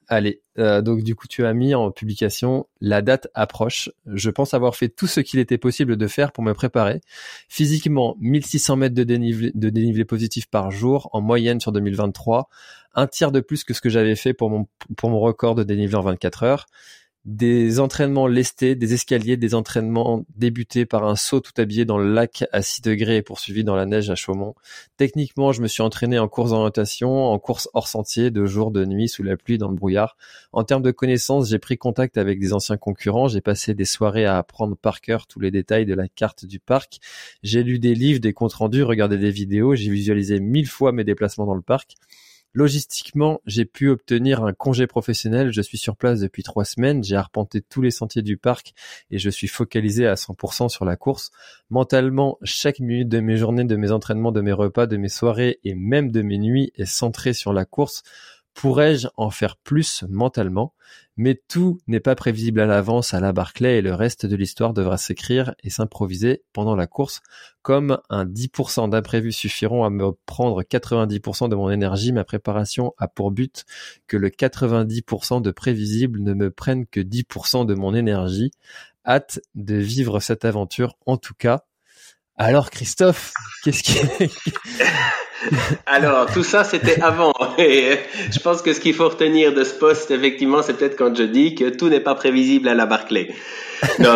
[0.09, 3.89] Allez, euh, donc du coup tu as mis en publication la date approche.
[4.05, 7.01] Je pense avoir fait tout ce qu'il était possible de faire pour me préparer.
[7.49, 12.47] Physiquement, 1600 mètres de dénivelé, de dénivelé positif par jour en moyenne sur 2023,
[12.95, 15.63] un tiers de plus que ce que j'avais fait pour mon pour mon record de
[15.63, 16.65] dénivelé en 24 heures
[17.27, 22.13] des entraînements lestés, des escaliers, des entraînements débutés par un saut tout habillé dans le
[22.13, 24.55] lac à 6 degrés et poursuivi dans la neige à Chaumont.
[24.95, 28.85] Techniquement, je me suis entraîné en course d'orientation, en course hors sentier, de jour, de
[28.85, 30.15] nuit, sous la pluie, dans le brouillard.
[30.53, 34.25] En termes de connaissances, j'ai pris contact avec des anciens concurrents, j'ai passé des soirées
[34.25, 36.99] à apprendre par cœur tous les détails de la carte du parc.
[37.43, 41.03] J'ai lu des livres, des comptes rendus, regardé des vidéos, j'ai visualisé mille fois mes
[41.03, 41.97] déplacements dans le parc.
[42.53, 45.51] Logistiquement, j'ai pu obtenir un congé professionnel.
[45.51, 47.03] Je suis sur place depuis trois semaines.
[47.03, 48.73] J'ai arpenté tous les sentiers du parc
[49.11, 51.31] et je suis focalisé à 100% sur la course.
[51.69, 55.59] Mentalement, chaque minute de mes journées, de mes entraînements, de mes repas, de mes soirées
[55.63, 58.03] et même de mes nuits est centrée sur la course.
[58.55, 60.73] Pourrais-je en faire plus mentalement?
[61.17, 64.73] Mais tout n'est pas prévisible à l'avance à la Barclay et le reste de l'histoire
[64.73, 67.21] devra s'écrire et s'improviser pendant la course.
[67.63, 73.07] Comme un 10% d'imprévus suffiront à me prendre 90% de mon énergie, ma préparation a
[73.07, 73.65] pour but
[74.05, 78.51] que le 90% de prévisible ne me prenne que 10% de mon énergie.
[79.05, 81.63] Hâte de vivre cette aventure en tout cas.
[82.35, 83.97] Alors Christophe, qu'est-ce qui
[85.85, 87.33] Alors, tout ça, c'était avant.
[87.57, 87.97] Et
[88.31, 91.23] je pense que ce qu'il faut retenir de ce poste, effectivement, c'est peut-être quand je
[91.23, 93.33] dis que tout n'est pas prévisible à la Barclay.
[93.99, 94.15] Non,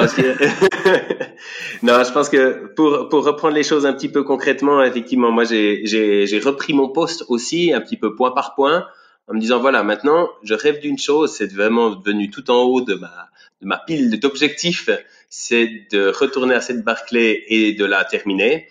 [1.84, 5.44] non, je pense que pour, pour reprendre les choses un petit peu concrètement, effectivement, moi,
[5.44, 8.88] j'ai repris mon poste aussi, un petit peu point par point,
[9.28, 12.82] en me disant, voilà, maintenant, je rêve d'une chose, c'est vraiment devenu tout en haut
[12.82, 13.30] de ma,
[13.62, 14.90] de ma pile d'objectifs,
[15.30, 18.68] c'est de retourner à cette Barclay et de la terminer.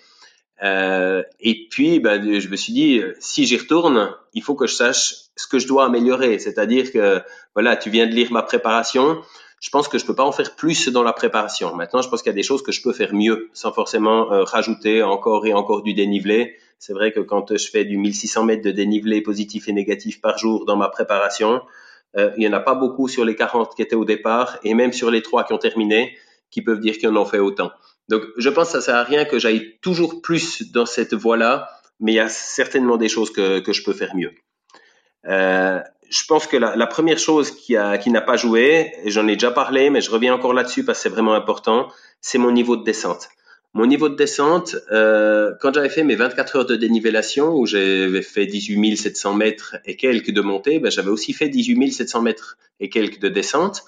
[0.62, 4.74] Euh, et puis, ben, je me suis dit, si j'y retourne, il faut que je
[4.74, 6.38] sache ce que je dois améliorer.
[6.38, 7.20] C'est-à-dire que,
[7.54, 9.22] voilà, tu viens de lire ma préparation.
[9.60, 11.74] Je pense que je peux pas en faire plus dans la préparation.
[11.74, 14.32] Maintenant, je pense qu'il y a des choses que je peux faire mieux, sans forcément
[14.32, 16.56] euh, rajouter encore et encore du dénivelé.
[16.78, 20.38] C'est vrai que quand je fais du 1600 mètres de dénivelé positif et négatif par
[20.38, 21.60] jour dans ma préparation,
[22.16, 24.74] euh, il y en a pas beaucoup sur les 40 qui étaient au départ, et
[24.74, 26.16] même sur les trois qui ont terminé,
[26.50, 27.70] qui peuvent dire qu'ils en ont fait autant.
[28.10, 31.70] Donc, je pense que ça sert à rien que j'aille toujours plus dans cette voie-là,
[32.00, 34.32] mais il y a certainement des choses que, je peux faire mieux.
[35.28, 35.78] Euh,
[36.10, 39.90] je pense que la, première chose qui n'a pas joué, et j'en ai déjà parlé,
[39.90, 41.88] mais je reviens encore là-dessus parce que c'est vraiment important,
[42.20, 43.28] c'est mon niveau de descente.
[43.74, 48.22] Mon niveau de descente, euh, quand j'avais fait mes 24 heures de dénivellation, où j'avais
[48.22, 52.58] fait 18 700 mètres et quelques de montée, ben j'avais aussi fait 18 700 mètres
[52.80, 53.84] et quelques de descente.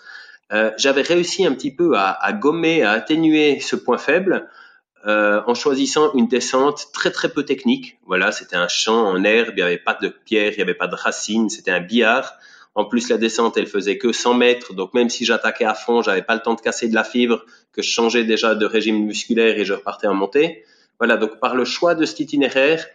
[0.53, 4.49] Euh, j'avais réussi un petit peu à, à, gommer, à atténuer ce point faible
[5.07, 7.99] euh, en choisissant une descente très très peu technique.
[8.07, 10.75] Voilà, c'était un champ en herbe, il n'y avait pas de pierre, il n'y avait
[10.75, 12.35] pas de racines, c'était un billard.
[12.75, 16.03] En plus, la descente, elle faisait que 100 mètres, donc même si j'attaquais à fond,
[16.03, 19.05] j'avais pas le temps de casser de la fibre, que je changeais déjà de régime
[19.05, 20.65] musculaire et je repartais en montée.
[20.99, 22.87] Voilà, donc par le choix de cet itinéraire,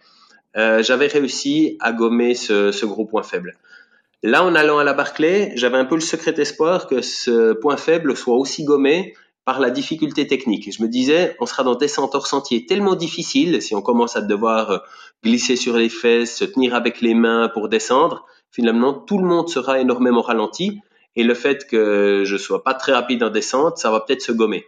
[0.56, 3.56] euh, j'avais réussi à gommer ce, ce gros point faible.
[4.22, 7.76] Là, en allant à la Barclay, j'avais un peu le secret espoir que ce point
[7.76, 10.70] faible soit aussi gommé par la difficulté technique.
[10.76, 14.20] Je me disais, on sera dans des hors sentier tellement difficile, si on commence à
[14.20, 14.78] devoir euh,
[15.24, 19.48] glisser sur les fesses, se tenir avec les mains pour descendre, finalement, tout le monde
[19.48, 20.80] sera énormément ralenti.
[21.16, 24.32] et le fait que je sois pas très rapide en descente, ça va peut-être se
[24.32, 24.66] gommer.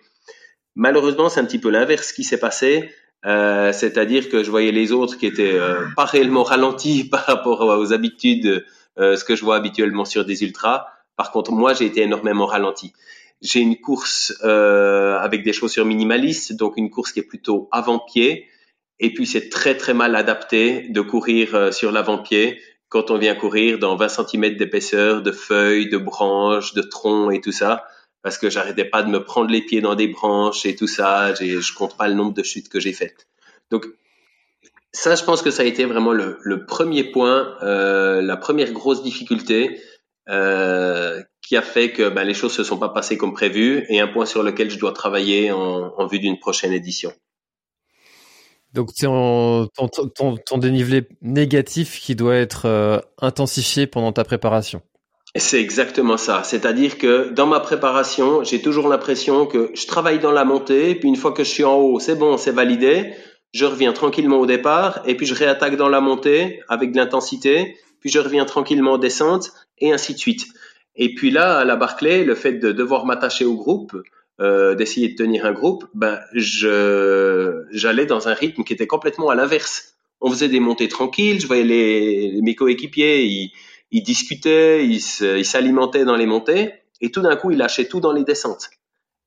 [0.76, 2.90] Malheureusement, c'est un petit peu l'inverse qui s'est passé.
[3.26, 7.60] Euh, c'est-à-dire que je voyais les autres qui étaient euh, pas réellement ralentis par rapport
[7.60, 8.64] aux habitudes,
[8.96, 10.86] ce que je vois habituellement sur des ultras.
[11.16, 12.92] Par contre, moi, j'ai été énormément ralenti.
[13.40, 18.46] J'ai une course avec des chaussures minimalistes, donc une course qui est plutôt avant-pied.
[18.98, 23.78] Et puis, c'est très très mal adapté de courir sur l'avant-pied quand on vient courir
[23.78, 27.86] dans 20 cm d'épaisseur, de feuilles, de branches, de troncs et tout ça
[28.22, 31.32] parce que j'arrêtais pas de me prendre les pieds dans des branches et tout ça.
[31.34, 33.26] Je compte pas le nombre de chutes que j'ai faites.
[33.70, 33.86] Donc
[34.92, 38.72] ça, je pense que ça a été vraiment le, le premier point, euh, la première
[38.72, 39.80] grosse difficulté
[40.28, 44.00] euh, qui a fait que ben, les choses se sont pas passées comme prévu et
[44.00, 47.12] un point sur lequel je dois travailler en, en vue d'une prochaine édition.
[48.72, 49.68] Donc c'est ton,
[50.14, 54.80] ton, ton, dénivelé négatif qui doit être euh, intensifié pendant ta préparation.
[55.36, 56.42] C'est exactement ça.
[56.44, 61.08] C'est-à-dire que dans ma préparation, j'ai toujours l'impression que je travaille dans la montée, puis
[61.08, 63.12] une fois que je suis en haut, c'est bon, c'est validé.
[63.52, 67.76] Je reviens tranquillement au départ, et puis je réattaque dans la montée avec de l'intensité,
[68.00, 70.46] puis je reviens tranquillement en descente, et ainsi de suite.
[70.96, 73.96] Et puis là, à la Barclay, le fait de devoir m'attacher au groupe,
[74.40, 79.28] euh, d'essayer de tenir un groupe, ben je j'allais dans un rythme qui était complètement
[79.28, 79.94] à l'inverse.
[80.20, 83.52] On faisait des montées tranquilles, je voyais les, mes coéquipiers, ils
[83.90, 88.12] il discutait, il s'alimentait dans les montées, et tout d'un coup, il lâchait tout dans
[88.12, 88.70] les descentes.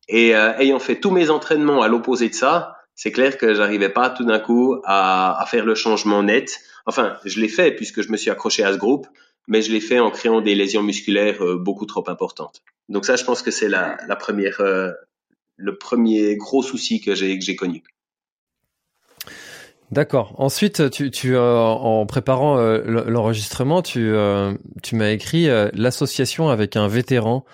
[0.08, 3.90] Et euh, ayant fait tous mes entraînements à l'opposé de ça, c'est clair que j'arrivais
[3.90, 6.60] pas tout d'un coup à, faire le changement net.
[6.86, 9.08] Enfin, je l'ai fait puisque je me suis accroché à ce groupe,
[9.48, 12.62] mais je l'ai fait en créant des lésions musculaires euh, beaucoup trop importantes.
[12.90, 14.92] Donc ça, je pense que c'est la, la, première, euh,
[15.58, 17.84] le premier gros souci que j'ai connu.
[19.92, 20.36] D'accord.
[20.38, 24.12] Ensuite, tu, tu euh, en préparant l'enregistrement, tu,
[24.82, 27.46] tu m'as écrit l'association avec un vétéran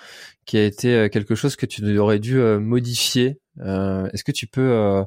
[0.46, 3.40] qui a été quelque chose que tu aurais dû modifier.
[3.60, 5.04] Est-ce que tu peux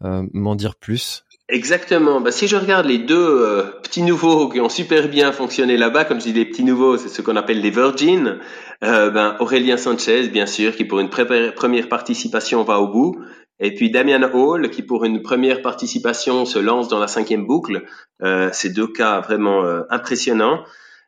[0.00, 1.24] m'en dire plus?
[1.48, 2.20] Exactement.
[2.20, 6.18] Bah, si je regarde les deux petits nouveaux qui ont super bien fonctionné là-bas, comme
[6.18, 8.38] je dis les petits nouveaux, c'est ce qu'on appelle les virgins.
[8.80, 13.16] ben Aurélien Sanchez, bien sûr, qui pour une première participation va au bout.
[13.60, 17.84] Et puis Damian Hall, qui pour une première participation se lance dans la cinquième boucle.
[18.22, 20.64] Euh, ces deux cas vraiment euh, impressionnants.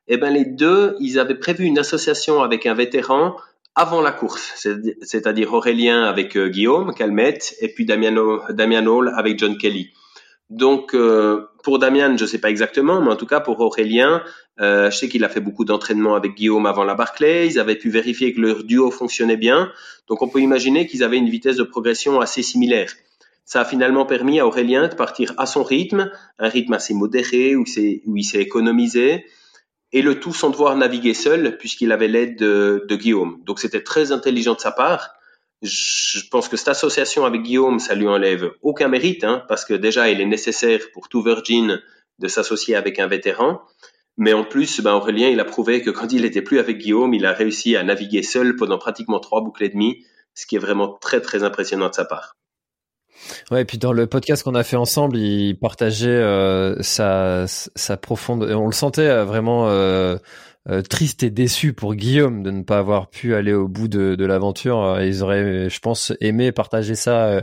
[0.08, 3.36] Eh ben les deux, ils avaient prévu une association avec un vétéran
[3.76, 4.66] avant la course,
[5.02, 9.92] c'est-à-dire Aurélien avec euh, Guillaume Calmette et puis Damian, Damian Hall avec John Kelly.
[10.48, 14.22] Donc, euh, pour Damien, je ne sais pas exactement, mais en tout cas pour Aurélien,
[14.60, 17.48] euh, je sais qu'il a fait beaucoup d'entraînement avec Guillaume avant la Barclay.
[17.48, 19.72] Ils avaient pu vérifier que leur duo fonctionnait bien.
[20.08, 22.92] Donc, on peut imaginer qu'ils avaient une vitesse de progression assez similaire.
[23.44, 27.56] Ça a finalement permis à Aurélien de partir à son rythme, un rythme assez modéré
[27.56, 27.64] où,
[28.06, 29.26] où il s'est économisé,
[29.96, 33.40] et le tout sans devoir naviguer seul puisqu'il avait l'aide de, de Guillaume.
[33.44, 35.16] Donc, c'était très intelligent de sa part
[35.62, 39.74] je pense que cette association avec Guillaume, ça lui enlève aucun mérite, hein, parce que
[39.74, 41.80] déjà, il est nécessaire pour tout Virgin
[42.18, 43.60] de s'associer avec un vétéran.
[44.18, 47.12] Mais en plus, ben Aurélien, il a prouvé que quand il n'était plus avec Guillaume,
[47.14, 50.04] il a réussi à naviguer seul pendant pratiquement trois boucles et demie,
[50.34, 52.35] ce qui est vraiment très très impressionnant de sa part.
[53.50, 57.96] Ouais, et puis dans le podcast qu'on a fait ensemble, il partageait euh, sa, sa
[57.96, 60.16] profonde, on le sentait euh, vraiment euh,
[60.68, 64.14] euh, triste et déçu pour Guillaume de ne pas avoir pu aller au bout de,
[64.14, 64.82] de l'aventure.
[64.82, 67.40] Euh, ils auraient, je pense, aimé partager ça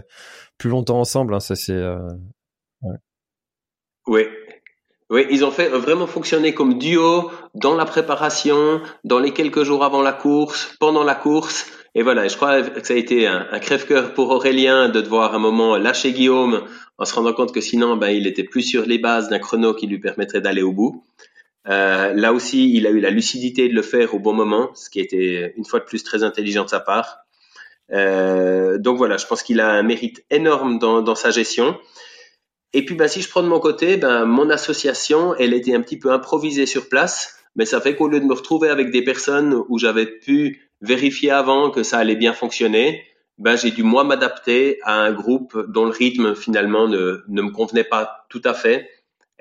[0.58, 1.34] plus longtemps ensemble.
[1.34, 1.82] Hein, ça c'est.
[2.82, 2.98] Ouais.
[4.08, 4.22] Oui.
[5.10, 9.84] Oui, ils ont fait vraiment fonctionner comme duo dans la préparation, dans les quelques jours
[9.84, 11.68] avant la course, pendant la course.
[11.95, 15.39] Et voilà, je crois que ça a été un, crève-cœur pour Aurélien de devoir un
[15.39, 16.65] moment lâcher Guillaume
[16.97, 19.75] en se rendant compte que sinon, ben, il était plus sur les bases d'un chrono
[19.75, 21.03] qui lui permettrait d'aller au bout.
[21.69, 24.89] Euh, là aussi, il a eu la lucidité de le faire au bon moment, ce
[24.89, 27.19] qui était une fois de plus très intelligent de sa part.
[27.91, 31.77] Euh, donc voilà, je pense qu'il a un mérite énorme dans, dans sa gestion.
[32.73, 35.82] Et puis, bah, si je prends de mon côté, ben, mon association, elle était un
[35.82, 39.03] petit peu improvisée sur place, mais ça fait qu'au lieu de me retrouver avec des
[39.03, 43.04] personnes où j'avais pu vérifier avant que ça allait bien fonctionner,
[43.39, 47.50] ben, j'ai dû moi m'adapter à un groupe dont le rythme finalement ne, ne me
[47.50, 48.88] convenait pas tout à fait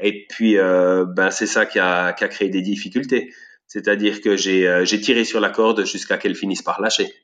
[0.02, 3.33] et puis, euh, ben, c'est ça qui a, qui a, créé des difficultés.
[3.66, 7.14] C'est-à-dire que j'ai euh, tiré sur la corde jusqu'à qu'elle finisse par lâcher.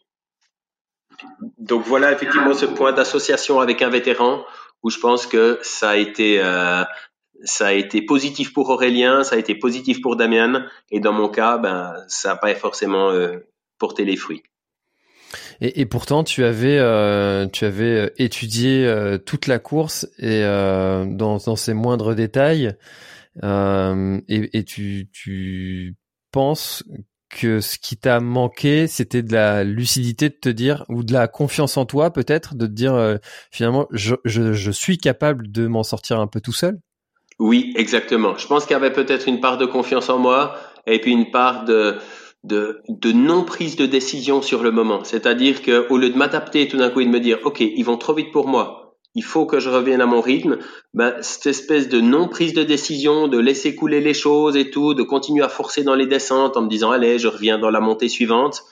[1.59, 4.45] Donc voilà effectivement ce point d'association avec un vétéran
[4.83, 6.85] où je pense que ça a été euh,
[7.45, 11.29] ça a été positif pour Aurélien, ça a été positif pour Damien, et dans mon
[11.29, 13.12] cas, ben ça n'a pas forcément
[13.79, 14.43] porté les fruits.
[15.61, 20.43] Et, et, pourtant, tu avais, euh, tu avais euh, étudié euh, toute la course et
[20.43, 22.74] euh, dans, dans, ses moindres détails.
[23.43, 25.97] Euh, et, et tu, tu
[26.33, 26.83] penses
[27.29, 31.29] que ce qui t'a manqué, c'était de la lucidité de te dire, ou de la
[31.29, 33.16] confiance en toi peut-être, de te dire euh,
[33.51, 36.79] finalement, je, je, je, suis capable de m'en sortir un peu tout seul?
[37.39, 38.37] Oui, exactement.
[38.37, 40.57] Je pense qu'il y avait peut-être une part de confiance en moi
[40.87, 41.99] et puis une part de,
[42.45, 45.05] de, de non prise de décision sur le moment.
[45.05, 47.84] C'est-à-dire que au lieu de m'adapter tout d'un coup et de me dire, OK, ils
[47.84, 50.59] vont trop vite pour moi, il faut que je revienne à mon rythme,
[50.95, 54.95] ben, cette espèce de non prise de décision, de laisser couler les choses et tout,
[54.95, 57.80] de continuer à forcer dans les descentes en me disant allez, je reviens dans la
[57.80, 58.62] montée suivante,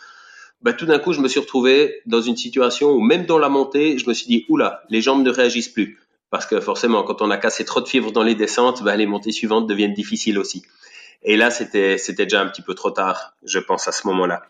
[0.63, 3.49] ben, tout d'un coup, je me suis retrouvé dans une situation où même dans la
[3.49, 5.99] montée, je me suis dit oula, les jambes ne réagissent plus.
[6.31, 9.07] Parce que forcément, quand on a cassé trop de fibres dans les descentes, ben, les
[9.07, 10.63] montées suivantes deviennent difficiles aussi.
[11.23, 14.43] Et là, c'était, c'était déjà un petit peu trop tard, je pense, à ce moment-là.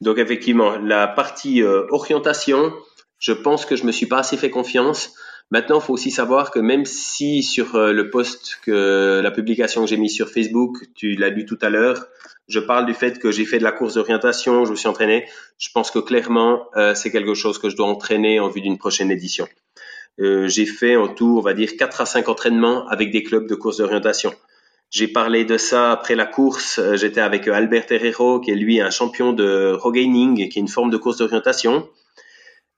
[0.00, 2.72] Donc effectivement, la partie euh, orientation,
[3.18, 5.14] je pense que je me suis pas assez fait confiance.
[5.50, 9.82] Maintenant, il faut aussi savoir que même si sur euh, le post que la publication
[9.82, 12.06] que j'ai mis sur Facebook, tu l'as lu tout à l'heure,
[12.48, 15.26] je parle du fait que j'ai fait de la course d'orientation, je me suis entraîné.
[15.58, 18.78] Je pense que clairement, euh, c'est quelque chose que je dois entraîner en vue d'une
[18.78, 19.46] prochaine édition.
[20.20, 23.46] Euh, j'ai fait en tout, on va dire, 4 à 5 entraînements avec des clubs
[23.46, 24.32] de course d'orientation.
[24.90, 26.80] J'ai parlé de ça après la course.
[26.94, 30.90] J'étais avec Albert Herrero, qui est lui un champion de rogaining, qui est une forme
[30.90, 31.88] de course d'orientation.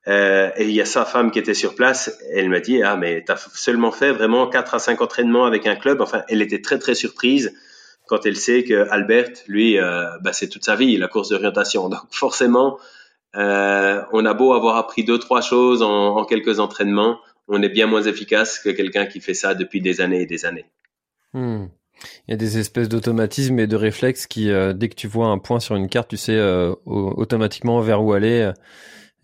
[0.08, 2.18] Euh, et il y a sa femme qui était sur place.
[2.32, 5.76] Elle m'a dit ah mais t'as seulement fait vraiment quatre à cinq entraînements avec un
[5.76, 6.00] club.
[6.00, 7.54] Enfin, elle était très très surprise
[8.06, 11.88] quand elle sait que Albert, lui, euh, bah, c'est toute sa vie la course d'orientation.
[11.88, 12.78] Donc forcément,
[13.36, 17.68] euh, on a beau avoir appris deux trois choses en, en, quelques entraînements, on est
[17.68, 20.66] bien moins efficace que quelqu'un qui fait ça depuis des années et des années.
[21.32, 21.66] Hmm.
[22.26, 25.26] Il y a des espèces d'automatismes et de réflexes qui, euh, dès que tu vois
[25.26, 28.52] un point sur une carte, tu sais euh, automatiquement vers où aller.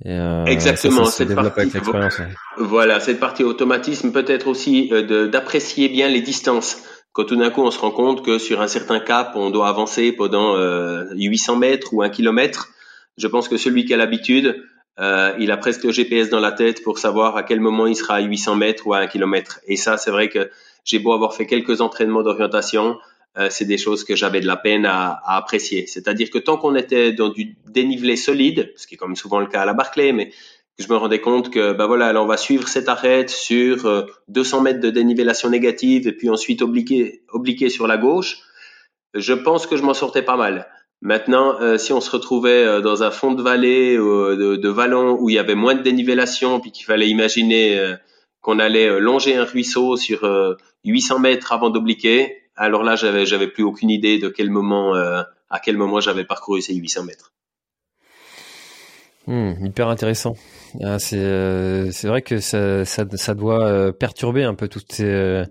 [0.04, 1.70] Euh, Exactement, cette partie,
[2.58, 6.82] voilà, cette partie automatisme peut-être aussi d'apprécier bien les distances.
[7.12, 9.68] Quand tout d'un coup on se rend compte que sur un certain cap on doit
[9.68, 12.68] avancer pendant euh, 800 mètres ou un kilomètre,
[13.16, 14.62] je pense que celui qui a l'habitude,
[14.98, 17.96] euh, il a presque le GPS dans la tête pour savoir à quel moment il
[17.96, 19.60] sera à 800 mètres ou à un kilomètre.
[19.66, 20.50] Et ça, c'est vrai que
[20.86, 22.96] j'ai beau avoir fait quelques entraînements d'orientation,
[23.36, 25.86] euh, c'est des choses que j'avais de la peine à, à apprécier.
[25.86, 29.46] C'est-à-dire que tant qu'on était dans du dénivelé solide, ce qui est comme souvent le
[29.46, 32.26] cas à la Barclay, mais que je me rendais compte que ben voilà, là on
[32.26, 37.22] va suivre cette arête sur 200 euh, mètres de dénivellation négative et puis ensuite obliquer,
[37.30, 38.38] obliquer sur la gauche.
[39.12, 40.68] Je pense que je m'en sortais pas mal.
[41.02, 45.28] Maintenant, euh, si on se retrouvait dans un fond de vallée, de, de vallon où
[45.28, 47.96] il y avait moins de dénivellation, puis qu'il fallait imaginer
[48.46, 50.20] qu'on allait longer un ruisseau sur
[50.84, 55.22] 800 mètres avant d'obliquer, alors là, j'avais, j'avais plus aucune idée de quel moment, euh,
[55.50, 57.32] à quel moment j'avais parcouru ces 800 mètres.
[59.26, 60.36] Hmm, hyper intéressant.
[60.84, 64.92] Ah, c'est euh, c'est vrai que ça, ça, ça doit euh, perturber un peu toutes
[64.92, 65.44] ces, euh,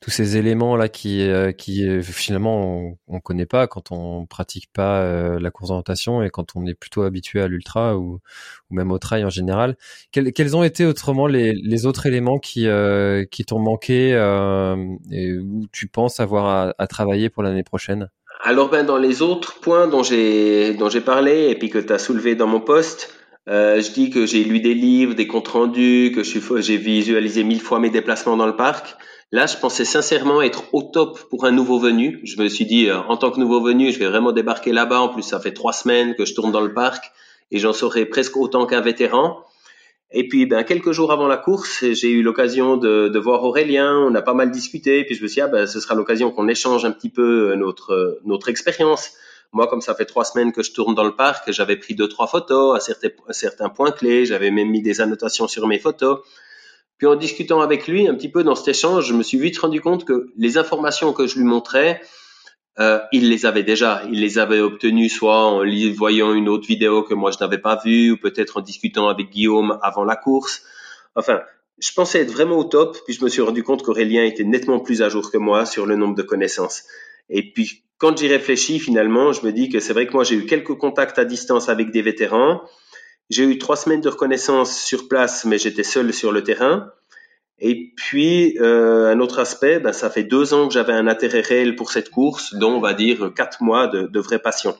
[0.00, 1.24] tous ces éléments là qui
[1.56, 6.56] qui finalement on, on connaît pas quand on pratique pas la course d'orientation et quand
[6.56, 8.20] on est plutôt habitué à l'ultra ou,
[8.70, 9.76] même au trail en général.
[10.10, 12.66] Quels, ont été autrement les, autres éléments qui
[13.30, 14.10] qui t'ont manqué
[15.12, 18.10] et où tu penses avoir à travailler pour l'année prochaine?
[18.44, 21.92] Alors ben dans les autres points dont j'ai dont j'ai parlé et puis que tu
[21.92, 23.10] as soulevé dans mon poste,
[23.48, 27.62] euh, je dis que j'ai lu des livres, des comptes rendus, que j'ai visualisé mille
[27.62, 28.96] fois mes déplacements dans le parc.
[29.32, 32.20] Là, je pensais sincèrement être au top pour un nouveau venu.
[32.24, 35.00] Je me suis dit, euh, en tant que nouveau venu, je vais vraiment débarquer là-bas.
[35.00, 37.12] En plus, ça fait trois semaines que je tourne dans le parc
[37.50, 39.38] et j'en saurai presque autant qu'un vétéran.
[40.10, 43.98] Et puis, ben, quelques jours avant la course, j'ai eu l'occasion de, de, voir Aurélien.
[43.98, 45.04] On a pas mal discuté.
[45.04, 47.50] Puis, je me suis dit, ah, ben, ce sera l'occasion qu'on échange un petit peu
[47.50, 49.12] euh, notre, euh, notre expérience.
[49.52, 52.08] Moi, comme ça fait trois semaines que je tourne dans le parc, j'avais pris deux,
[52.08, 54.24] trois photos à certains, à certains points clés.
[54.24, 56.20] J'avais même mis des annotations sur mes photos.
[56.98, 59.58] Puis, en discutant avec lui un petit peu dans cet échange, je me suis vite
[59.58, 62.00] rendu compte que les informations que je lui montrais,
[62.80, 64.02] euh, il les avait déjà.
[64.10, 65.62] Il les avait obtenus soit en
[65.96, 69.30] voyant une autre vidéo que moi je n'avais pas vue, ou peut-être en discutant avec
[69.30, 70.62] Guillaume avant la course.
[71.14, 71.40] Enfin,
[71.78, 74.80] je pensais être vraiment au top, puis je me suis rendu compte qu'Aurélien était nettement
[74.80, 76.84] plus à jour que moi sur le nombre de connaissances.
[77.30, 80.36] Et puis, quand j'y réfléchis, finalement, je me dis que c'est vrai que moi, j'ai
[80.36, 82.62] eu quelques contacts à distance avec des vétérans.
[83.30, 86.90] J'ai eu trois semaines de reconnaissance sur place, mais j'étais seul sur le terrain.
[87.60, 91.40] Et puis, euh, un autre aspect, ben, ça fait deux ans que j'avais un intérêt
[91.40, 94.76] réel pour cette course, dont on va dire quatre mois de, de vraie passion.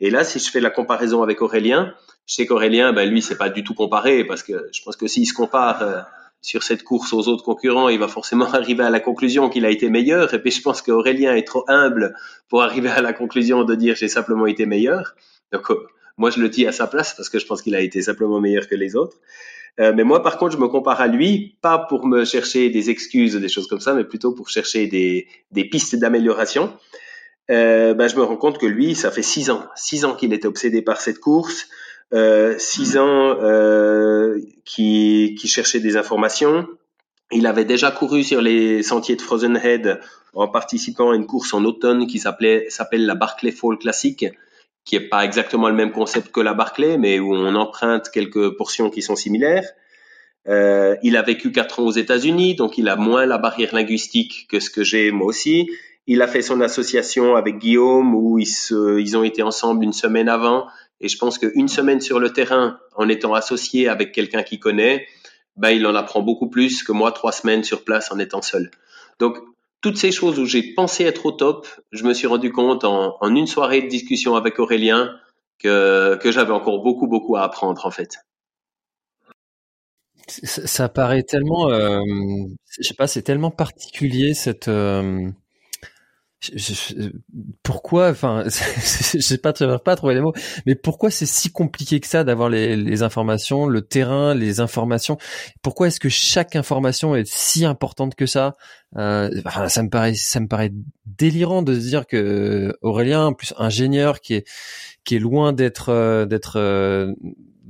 [0.00, 1.94] Et là, si je fais la comparaison avec Aurélien,
[2.26, 5.06] je sais qu'Aurélien, ben, lui, c'est pas du tout comparé, parce que je pense que
[5.06, 6.00] s'il se compare euh,
[6.42, 9.70] sur cette course aux autres concurrents, il va forcément arriver à la conclusion qu'il a
[9.70, 10.32] été meilleur.
[10.32, 12.14] Et puis, je pense qu'Aurélien est trop humble
[12.48, 15.14] pour arriver à la conclusion de dire j'ai simplement été meilleur.
[15.52, 17.80] Donc, euh, moi, je le dis à sa place parce que je pense qu'il a
[17.80, 19.16] été simplement meilleur que les autres.
[19.78, 22.90] Euh, mais moi, par contre, je me compare à lui, pas pour me chercher des
[22.90, 26.72] excuses des choses comme ça, mais plutôt pour chercher des, des pistes d'amélioration.
[27.50, 30.32] euh, ben, je me rends compte que lui, ça fait six ans, six ans qu'il
[30.32, 31.68] était obsédé par cette course,
[32.12, 36.66] euh, six ans euh, qui, qui cherchait des informations.
[37.32, 40.00] Il avait déjà couru sur les sentiers de Frozen Head
[40.34, 44.26] en participant à une course en automne qui s'appelait s'appelle la Barclay Fall Classic,
[44.84, 48.56] qui est pas exactement le même concept que la Barclay, mais où on emprunte quelques
[48.56, 49.68] portions qui sont similaires.
[50.48, 54.46] Euh, il a vécu quatre ans aux États-Unis, donc il a moins la barrière linguistique
[54.48, 55.70] que ce que j'ai moi aussi.
[56.06, 59.92] Il a fait son association avec Guillaume où ils, se, ils ont été ensemble une
[59.92, 60.66] semaine avant.
[61.00, 65.06] Et je pense qu'une semaine sur le terrain, en étant associé avec quelqu'un qui connaît,
[65.56, 68.70] ben, il en apprend beaucoup plus que moi trois semaines sur place en étant seul.
[69.18, 69.38] Donc,
[69.80, 73.16] toutes ces choses où j'ai pensé être au top, je me suis rendu compte en,
[73.34, 75.16] une soirée de discussion avec Aurélien
[75.58, 78.18] que, j'avais encore beaucoup, beaucoup à apprendre en fait.
[80.28, 82.00] Ça, ça paraît tellement, euh,
[82.68, 85.28] je sais pas, c'est tellement particulier cette, euh,
[87.62, 90.32] pourquoi, enfin, je sais pas, je pas trouver les mots,
[90.66, 95.18] mais pourquoi c'est si compliqué que ça d'avoir les, les, informations, le terrain, les informations?
[95.62, 98.56] Pourquoi est-ce que chaque information est si importante que ça?
[98.96, 100.72] Euh, enfin, Ça me paraît, ça me paraît
[101.06, 104.46] délirant de se dire que Aurélien, plus ingénieur, qui est
[105.04, 107.14] qui est loin d'être euh, d'être euh,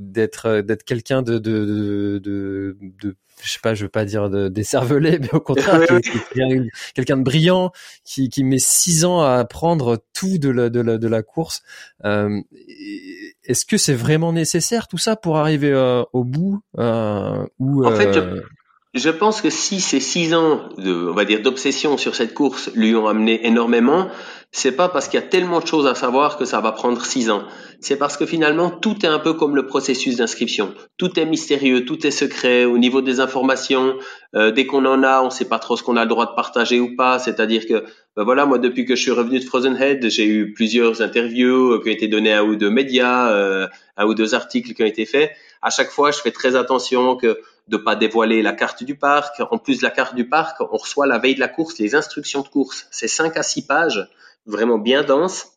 [0.01, 4.49] d'être d'être quelqu'un de de, de de je sais pas, je veux pas dire de,
[4.49, 5.81] décervelé, mais au contraire,
[6.95, 7.73] quelqu'un de brillant
[8.05, 11.63] qui, qui met six ans à apprendre tout de la, de la, de la course.
[12.05, 12.41] Euh,
[13.45, 17.95] Est-ce que c'est vraiment nécessaire tout ça pour arriver euh, au bout euh, ou, En
[17.95, 18.19] fait,
[18.95, 22.71] je, pense que si ces six ans, de, on va dire, d'obsession sur cette course
[22.75, 24.09] lui ont amené énormément,
[24.53, 27.05] c'est pas parce qu'il y a tellement de choses à savoir que ça va prendre
[27.05, 27.45] six ans.
[27.81, 30.75] C'est parce que finalement, tout est un peu comme le processus d'inscription.
[30.97, 33.95] Tout est mystérieux, tout est secret au niveau des informations.
[34.35, 36.35] Euh, dès qu'on en a, on sait pas trop ce qu'on a le droit de
[36.35, 37.21] partager ou pas.
[37.21, 37.85] C'est-à-dire que,
[38.17, 41.75] ben voilà, moi, depuis que je suis revenu de Frozen Head, j'ai eu plusieurs interviews
[41.75, 44.75] euh, qui ont été données à un ou deux médias, euh, un ou deux articles
[44.75, 45.31] qui ont été faits.
[45.63, 47.39] À chaque fois, je fais très attention que
[47.71, 49.41] de pas dévoiler la carte du parc.
[49.51, 51.95] En plus de la carte du parc, on reçoit la veille de la course les
[51.95, 52.87] instructions de course.
[52.91, 54.09] C'est cinq à six pages
[54.45, 55.53] vraiment bien dense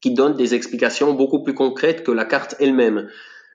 [0.00, 3.08] qui donne des explications beaucoup plus concrètes que la carte elle-même.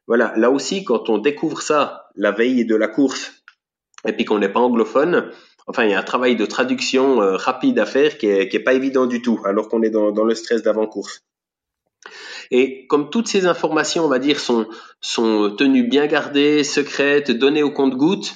[0.07, 3.31] Voilà, là aussi, quand on découvre ça la veille de la course
[4.05, 5.31] et puis qu'on n'est pas anglophone,
[5.67, 8.73] enfin, il y a un travail de traduction euh, rapide à faire qui est, pas
[8.73, 11.23] évident du tout, alors qu'on est dans, dans le stress d'avant-course.
[12.51, 14.67] Et comme toutes ces informations, on va dire, sont,
[15.01, 18.33] sont tenues bien gardées, secrètes, données au compte-gouttes,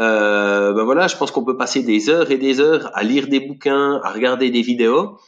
[0.00, 3.28] euh, ben voilà, je pense qu'on peut passer des heures et des heures à lire
[3.28, 5.18] des bouquins, à regarder des vidéos,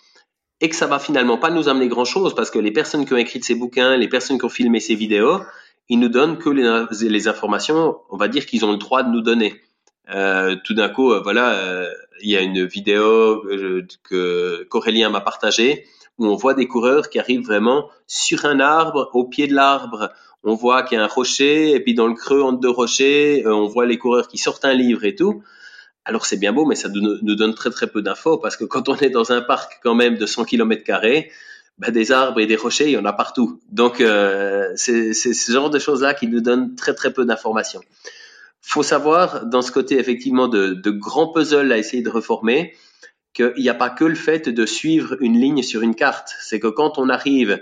[0.61, 3.12] et que ça va finalement pas nous amener grand chose parce que les personnes qui
[3.12, 5.41] ont écrit ces bouquins, les personnes qui ont filmé ces vidéos,
[5.89, 9.20] ils nous donnent que les, informations, on va dire qu'ils ont le droit de nous
[9.20, 9.61] donner.
[10.11, 11.91] Euh, tout d'un coup, euh, voilà, euh,
[12.22, 13.43] il y a une vidéo
[14.03, 15.87] que qu'Aurélien m'a partagée
[16.19, 20.11] où on voit des coureurs qui arrivent vraiment sur un arbre, au pied de l'arbre.
[20.43, 23.45] On voit qu'il y a un rocher et puis dans le creux entre deux rochers,
[23.47, 25.43] on voit les coureurs qui sortent un livre et tout.
[26.05, 28.89] Alors c'est bien beau, mais ça nous donne très très peu d'infos parce que quand
[28.89, 30.85] on est dans un parc quand même de 100 km
[31.79, 33.61] bah, des arbres et des rochers, il y en a partout.
[33.73, 37.81] Donc euh, c'est ce genre de choses-là qui nous donnent très très peu d'informations.
[38.61, 42.75] Faut savoir dans ce côté effectivement de, de grands puzzles à essayer de reformer
[43.35, 46.35] qu'il n'y a pas que le fait de suivre une ligne sur une carte.
[46.41, 47.61] C'est que quand on arrive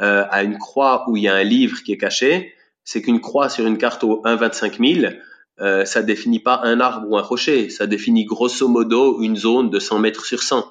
[0.00, 2.52] euh, à une croix où il y a un livre qui est caché,
[2.84, 5.14] c'est qu'une croix sur une carte au 1,25 000,
[5.60, 9.70] euh, ça définit pas un arbre ou un rocher, ça définit grosso modo une zone
[9.70, 10.70] de 100 mètres sur 100.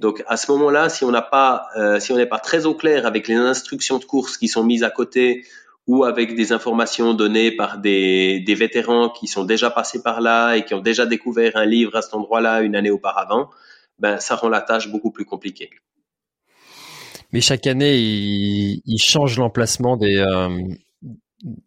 [0.00, 2.74] Donc à ce moment-là, si on n'a pas, euh, si on n'est pas très au
[2.74, 5.44] clair avec les instructions de course qui sont mises à côté
[5.86, 10.54] ou avec des informations données par des, des vétérans qui sont déjà passés par là
[10.54, 13.50] et qui ont déjà découvert un livre à cet endroit-là une année auparavant,
[13.98, 15.70] ben ça rend la tâche beaucoup plus compliquée.
[17.32, 20.48] Mais chaque année, il, il change l'emplacement des, euh,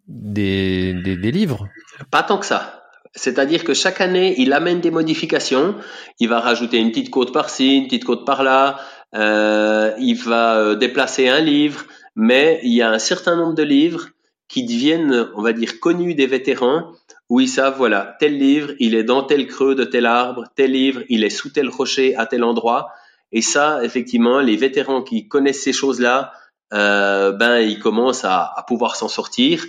[0.07, 1.67] des, des, des livres
[2.11, 2.83] Pas tant que ça.
[3.13, 5.75] C'est-à-dire que chaque année, il amène des modifications.
[6.19, 8.79] Il va rajouter une petite côte par-ci, une petite côte par-là.
[9.15, 11.85] Euh, il va euh, déplacer un livre.
[12.15, 14.09] Mais il y a un certain nombre de livres
[14.47, 16.91] qui deviennent, on va dire, connus des vétérans,
[17.29, 20.71] où ils savent, voilà, tel livre, il est dans tel creux de tel arbre, tel
[20.71, 22.89] livre, il est sous tel rocher à tel endroit.
[23.31, 26.31] Et ça, effectivement, les vétérans qui connaissent ces choses-là
[26.73, 29.65] euh, ben il commence à, pouvoir s'en sortir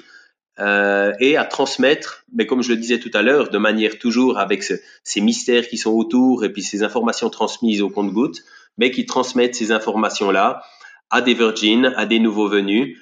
[0.58, 4.38] euh, et à transmettre, mais comme je le disais tout à l'heure, de manière toujours
[4.38, 8.42] avec ce, ces mystères qui sont autour et puis ces informations transmises au compte-gouttes,
[8.78, 10.62] mais qui transmettent ces informations-là
[11.10, 12.98] à des virgins, à des nouveaux venus,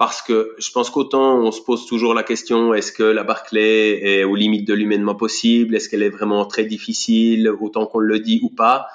[0.00, 4.00] parce que je pense qu'autant on se pose toujours la question est-ce que la Barclay
[4.02, 8.18] est aux limites de l'humainement possible, est-ce qu'elle est vraiment très difficile, autant qu'on le
[8.18, 8.86] dit ou pas?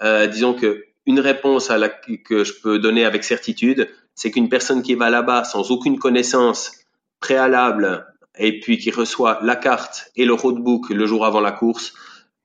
[0.00, 4.48] Euh, disons que une réponse à la, que je peux donner avec certitude, c'est qu'une
[4.48, 6.70] personne qui va là-bas sans aucune connaissance
[7.18, 8.06] préalable
[8.38, 11.94] et puis qui reçoit la carte et le roadbook le jour avant la course,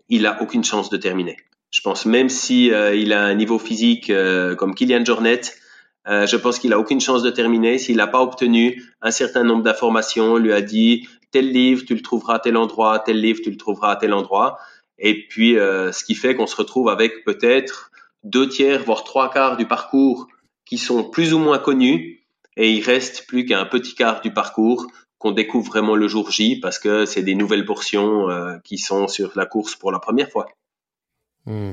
[0.08, 1.38] il a aucune chance de terminer.
[1.70, 5.42] Je pense même si euh, il a un niveau physique euh, comme Kylian Jornet,
[6.10, 9.44] euh, je pense qu'il a aucune chance de terminer s'il n'a pas obtenu un certain
[9.44, 10.34] nombre d'informations.
[10.34, 13.52] On lui a dit tel livre tu le trouveras à tel endroit, tel livre tu
[13.52, 14.58] le trouveras à tel endroit.
[14.98, 17.92] Et puis ce qui fait qu'on se retrouve avec peut-être
[18.24, 20.28] deux tiers voire trois quarts du parcours
[20.66, 22.26] qui sont plus ou moins connus
[22.58, 24.88] et il reste plus qu'un petit quart du parcours
[25.18, 28.28] qu'on découvre vraiment le jour J parce que c'est des nouvelles portions
[28.66, 30.48] qui sont sur la course pour la première fois.
[31.50, 31.72] Hmm.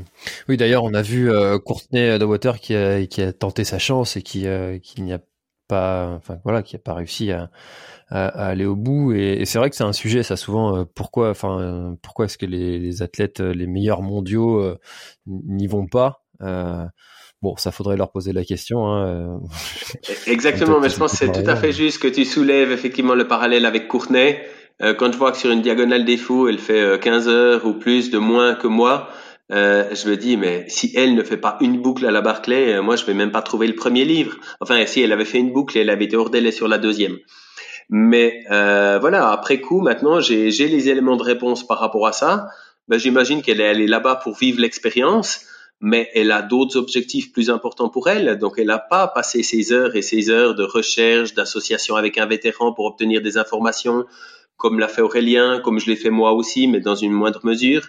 [0.49, 4.17] Oui, d'ailleurs, on a vu euh, Courtney Water qui a, qui a tenté sa chance
[4.17, 5.21] et qui, euh, qui n'y a
[5.69, 7.51] pas, enfin voilà, qui a pas réussi à,
[8.09, 9.13] à, aller au bout.
[9.13, 10.79] Et, c'est vrai que c'est un sujet, ça souvent.
[10.79, 14.77] Euh, pourquoi, enfin, euh, pourquoi est-ce que les, les, athlètes les meilleurs mondiaux
[15.27, 16.23] n'y vont pas
[17.43, 18.87] Bon, ça faudrait leur poser la question.
[18.87, 19.41] Hein.
[20.27, 23.29] Exactement, mais je pense que c'est tout à fait juste que tu soulèves effectivement le
[23.29, 24.39] parallèle avec Courtney.
[24.81, 28.11] quand je vois que sur une diagonale des fous, elle fait 15 heures ou plus
[28.11, 29.11] de moins que moi,
[29.53, 32.75] euh, je me dis, mais si elle ne fait pas une boucle à la Barclay,
[32.75, 34.37] euh, moi je vais même pas trouver le premier livre.
[34.61, 37.17] Enfin, si elle avait fait une boucle, elle avait été hors délai sur la deuxième.
[37.89, 42.49] Mais euh, voilà, après coup, maintenant j'ai les éléments de réponse par rapport à ça.
[42.89, 45.43] Ben, J'imagine qu'elle est allée là-bas pour vivre l'expérience,
[45.81, 48.39] mais elle a d'autres objectifs plus importants pour elle.
[48.39, 52.27] Donc elle n'a pas passé ses heures et ses heures de recherche, d'association avec un
[52.27, 54.07] vétéran pour obtenir des informations,
[54.57, 57.87] comme l'a fait Aurélien, comme je l'ai fait moi aussi, mais dans une moindre mesure.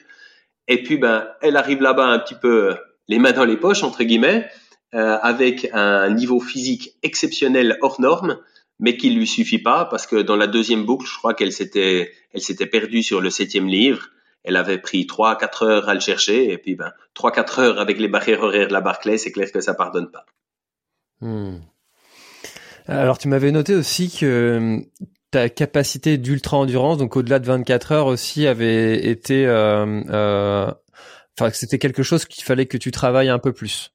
[0.68, 2.76] Et puis, ben, elle arrive là-bas un petit peu
[3.08, 4.50] les mains dans les poches, entre guillemets,
[4.94, 8.38] euh, avec un niveau physique exceptionnel hors norme,
[8.80, 12.12] mais qui lui suffit pas parce que dans la deuxième boucle, je crois qu'elle s'était,
[12.34, 14.10] elle s'était perdue sur le septième livre.
[14.44, 17.80] Elle avait pris trois, quatre heures à le chercher, et puis ben, trois, quatre heures
[17.80, 20.26] avec les barrières horaires de la Barclay, c'est clair que ça pardonne pas.
[21.22, 21.60] Hmm.
[22.88, 24.82] Alors, tu m'avais noté aussi que
[25.32, 30.72] ta capacité d'ultra endurance, donc au-delà de 24 heures aussi, avait été, euh, euh,
[31.38, 33.92] enfin, c'était quelque chose qu'il fallait que tu travailles un peu plus.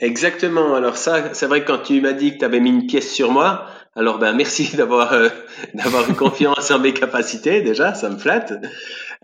[0.00, 0.74] Exactement.
[0.74, 3.12] Alors ça, c'est vrai que quand tu m'as dit que tu avais mis une pièce
[3.12, 3.66] sur moi,
[3.96, 5.28] alors ben merci d'avoir euh,
[5.74, 8.52] d'avoir eu confiance en mes capacités déjà, ça me flatte.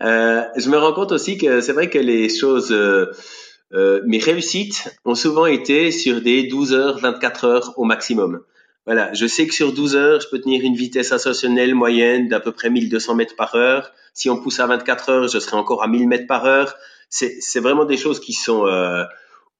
[0.01, 4.97] Euh, je me rends compte aussi que c'est vrai que les choses, euh, mes réussites
[5.05, 8.41] ont souvent été sur des 12 heures, 24 heures au maximum.
[8.85, 12.39] Voilà, je sais que sur 12 heures, je peux tenir une vitesse ascensionnelle moyenne d'à
[12.39, 13.91] peu près 1200 mètres par heure.
[14.13, 16.75] Si on pousse à 24 heures, je serai encore à 1000 mètres par heure.
[17.09, 19.03] C'est vraiment des choses qui sont euh,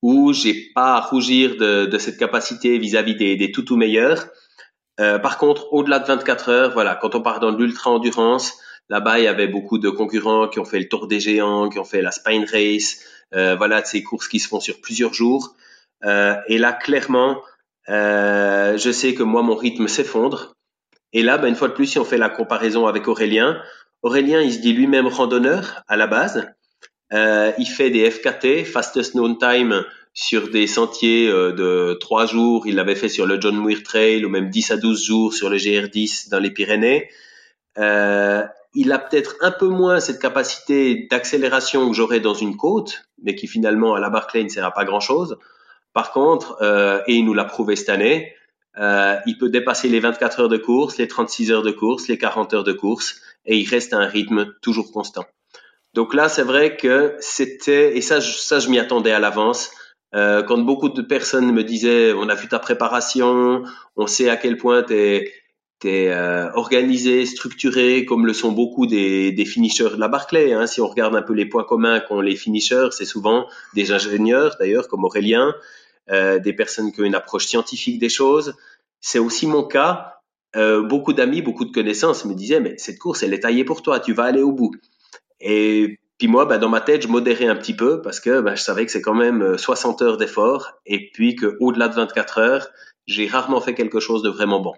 [0.01, 4.28] où j'ai pas à rougir de, de cette capacité vis-à-vis des, des tout tout meilleurs.
[4.99, 8.57] Euh, par contre, au-delà de 24 heures, voilà, quand on part dans l'ultra endurance,
[8.89, 11.80] là-bas il y avait beaucoup de concurrents qui ont fait le Tour des Géants, qui
[11.80, 12.99] ont fait la Spine Race,
[13.34, 15.55] euh, voilà, de ces courses qui se font sur plusieurs jours.
[16.03, 17.41] Euh, et là, clairement,
[17.91, 20.55] euh, je sais que moi, mon rythme s'effondre.
[21.13, 23.61] Et là, ben, une fois de plus, si on fait la comparaison avec Aurélien,
[24.01, 26.47] Aurélien, il se dit lui-même randonneur à la base.
[27.13, 29.83] Euh, il fait des FKT, Fastest Known Time,
[30.13, 32.67] sur des sentiers euh, de trois jours.
[32.67, 35.49] Il l'avait fait sur le John Muir Trail ou même 10 à 12 jours sur
[35.49, 37.09] le GR10 dans les Pyrénées.
[37.77, 43.03] Euh, il a peut-être un peu moins cette capacité d'accélération que j'aurais dans une côte,
[43.21, 45.37] mais qui finalement à la Barclay ne sert à pas grand-chose.
[45.93, 48.33] Par contre, euh, et il nous l'a prouvé cette année,
[48.77, 52.17] euh, il peut dépasser les 24 heures de course, les 36 heures de course, les
[52.17, 55.25] 40 heures de course, et il reste à un rythme toujours constant.
[55.93, 59.71] Donc là, c'est vrai que c'était, et ça, ça je m'y attendais à l'avance.
[60.15, 63.63] Euh, quand beaucoup de personnes me disaient, on a vu ta préparation,
[63.97, 65.33] on sait à quel point tu es,
[65.85, 70.53] euh, organisé, structuré, comme le sont beaucoup des, des finishers de la Barclay.
[70.53, 70.67] Hein.
[70.67, 74.55] Si on regarde un peu les points communs qu'ont les finishers, c'est souvent des ingénieurs,
[74.59, 75.55] d'ailleurs, comme Aurélien,
[76.12, 78.55] euh, des personnes qui ont une approche scientifique des choses.
[78.99, 80.22] C'est aussi mon cas.
[80.55, 83.82] Euh, beaucoup d'amis, beaucoup de connaissances me disaient, mais cette course, elle est taillée pour
[83.82, 84.76] toi, tu vas aller au bout.
[85.39, 88.55] Et puis moi, bah, dans ma tête, je modérais un petit peu parce que bah,
[88.55, 92.68] je savais que c'est quand même 60 heures d'effort et puis qu'au-delà de 24 heures,
[93.07, 94.74] j'ai rarement fait quelque chose de vraiment bon.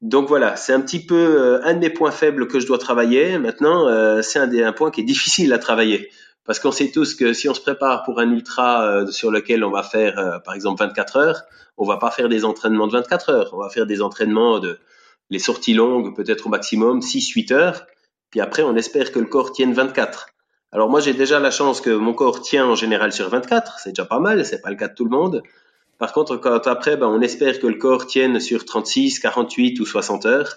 [0.00, 3.36] Donc voilà, c'est un petit peu euh, un des points faibles que je dois travailler.
[3.38, 6.10] Maintenant, euh, c'est un, des, un point qui est difficile à travailler.
[6.44, 9.64] Parce qu'on sait tous que si on se prépare pour un ultra euh, sur lequel
[9.64, 11.42] on va faire, par exemple, 24 heures,
[11.76, 13.50] on va pas faire des entraînements de 24 heures.
[13.52, 14.78] On va faire des entraînements de
[15.30, 17.86] les sorties longues, peut-être au maximum 6-8 heures.
[18.30, 20.28] Puis après, on espère que le corps tienne 24.
[20.72, 23.78] Alors moi, j'ai déjà la chance que mon corps tient en général sur 24.
[23.78, 24.44] C'est déjà pas mal.
[24.44, 25.42] C'est pas le cas de tout le monde.
[25.98, 29.86] Par contre, quand après, ben, on espère que le corps tienne sur 36, 48 ou
[29.86, 30.56] 60 heures.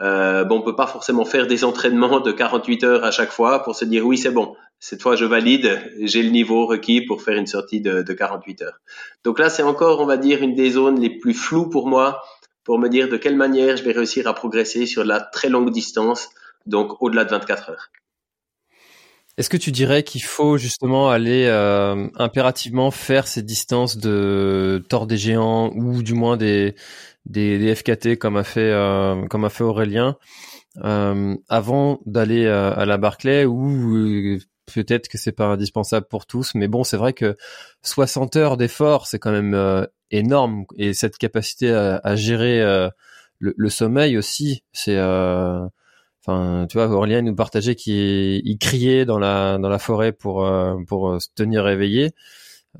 [0.00, 3.62] Euh, bon, on peut pas forcément faire des entraînements de 48 heures à chaque fois
[3.62, 4.56] pour se dire oui, c'est bon.
[4.80, 8.62] Cette fois je valide, j'ai le niveau requis pour faire une sortie de, de 48
[8.62, 8.80] heures.
[9.24, 12.22] Donc là, c'est encore, on va dire, une des zones les plus floues pour moi
[12.64, 15.70] pour me dire de quelle manière je vais réussir à progresser sur la très longue
[15.70, 16.30] distance,
[16.66, 17.90] donc au-delà de 24 heures.
[19.36, 25.06] Est-ce que tu dirais qu'il faut justement aller euh, impérativement faire ces distances de tort
[25.06, 26.76] des géants ou du moins des,
[27.26, 30.16] des, des FKT comme a fait euh, comme a fait Aurélien
[30.84, 36.68] euh, avant d'aller à la Barclay ou peut-être que c'est pas indispensable pour tous mais
[36.68, 37.36] bon c'est vrai que
[37.82, 42.60] 60 heures d'effort c'est quand même énorme et cette capacité à, à gérer
[43.38, 44.96] le, le, sommeil aussi c'est
[46.26, 50.74] Enfin, tu vois, Aurélien nous partageait qu'il criait dans la dans la forêt pour euh,
[50.86, 52.12] pour euh, se tenir éveillé.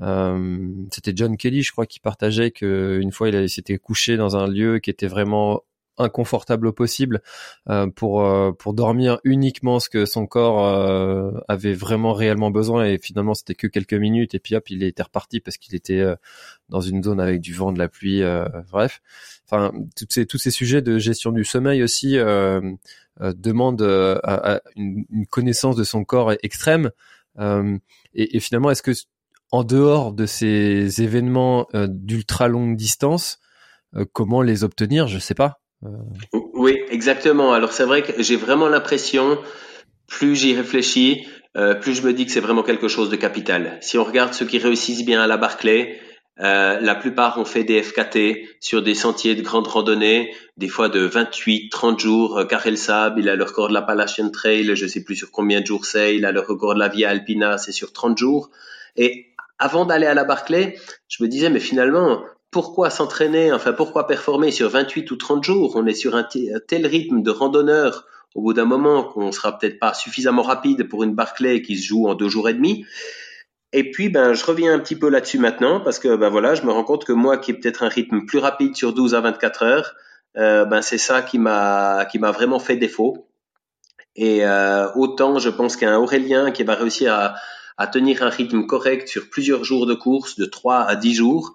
[0.01, 4.35] Euh, c'était John Kelly, je crois, qui partageait que une fois il s'était couché dans
[4.35, 5.61] un lieu qui était vraiment
[5.97, 7.21] inconfortable possible
[7.69, 12.85] euh, pour euh, pour dormir uniquement ce que son corps euh, avait vraiment réellement besoin.
[12.85, 16.03] Et finalement c'était que quelques minutes et puis hop il était reparti parce qu'il était
[16.69, 18.21] dans une zone avec du vent de la pluie
[18.71, 19.01] bref.
[19.45, 22.17] Enfin tous ces tous ces sujets de gestion du sommeil aussi
[23.19, 26.91] demandent à, une, une, connaissance de son corps extrême.
[27.39, 28.91] Et, et, finalement est-ce que
[29.51, 33.39] en dehors de ces événements d'ultra longue distance
[34.13, 35.07] comment les obtenir?
[35.07, 35.61] Je sais pas
[36.53, 37.53] oui, exactement.
[37.53, 39.37] Alors c'est vrai que j'ai vraiment l'impression,
[40.07, 41.25] plus j'y réfléchis,
[41.57, 43.77] euh, plus je me dis que c'est vraiment quelque chose de capital.
[43.81, 45.99] Si on regarde ceux qui réussissent bien à la Barclay,
[46.41, 50.89] euh, la plupart ont fait des FKT sur des sentiers de grande randonnée, des fois
[50.89, 52.39] de 28, 30 jours.
[52.39, 55.31] Euh, Karel Saab, il a le record de la Palatian Trail, je sais plus sur
[55.31, 58.17] combien de jours c'est, il a le record de la Via Alpina, c'est sur 30
[58.17, 58.49] jours.
[58.97, 59.27] Et
[59.59, 60.77] avant d'aller à la Barclay,
[61.07, 62.21] je me disais, mais finalement,
[62.51, 65.75] pourquoi s'entraîner, enfin pourquoi performer sur 28 ou 30 jours?
[65.75, 66.25] On est sur un,
[66.67, 71.03] tel rythme de randonneur au bout d'un moment qu'on sera peut-être pas suffisamment rapide pour
[71.03, 72.85] une Barclay qui se joue en deux jours et demi.
[73.71, 76.63] Et puis, ben, je reviens un petit peu là-dessus maintenant parce que, ben voilà, je
[76.63, 79.21] me rends compte que moi, qui ai peut-être un rythme plus rapide sur 12 à
[79.21, 79.95] 24 heures,
[80.37, 83.27] euh, ben c'est ça qui m'a qui vraiment fait défaut.
[84.15, 87.35] Et euh, autant, je pense qu'un Aurélien qui va réussir à,
[87.77, 91.53] à tenir un rythme correct sur plusieurs jours de course, de 3 à 10 jours,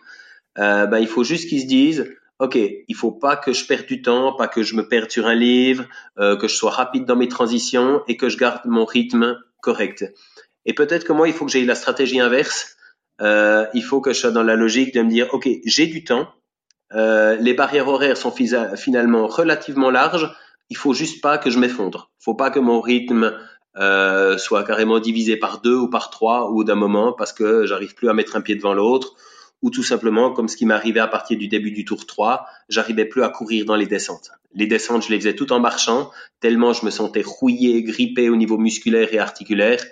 [0.58, 2.06] euh, ben, il faut juste qu'ils se disent,
[2.40, 5.26] OK, il faut pas que je perde du temps, pas que je me perde sur
[5.26, 5.84] un livre,
[6.18, 10.10] euh, que je sois rapide dans mes transitions et que je garde mon rythme correct.
[10.64, 12.76] Et peut-être que moi, il faut que j'aie la stratégie inverse.
[13.20, 16.02] Euh, il faut que je sois dans la logique de me dire, OK, j'ai du
[16.02, 16.28] temps,
[16.94, 20.34] euh, les barrières horaires sont finalement relativement larges,
[20.70, 22.10] il faut juste pas que je m'effondre.
[22.20, 23.38] Il faut pas que mon rythme
[24.38, 28.08] soit carrément divisé par deux ou par trois ou d'un moment parce que j'arrive plus
[28.08, 29.14] à mettre un pied devant l'autre
[29.62, 33.04] ou tout simplement, comme ce qui m'arrivait à partir du début du tour 3, j'arrivais
[33.04, 34.30] plus à courir dans les descentes.
[34.54, 38.36] Les descentes, je les faisais tout en marchant, tellement je me sentais rouillé, grippé au
[38.36, 39.84] niveau musculaire et articulaire.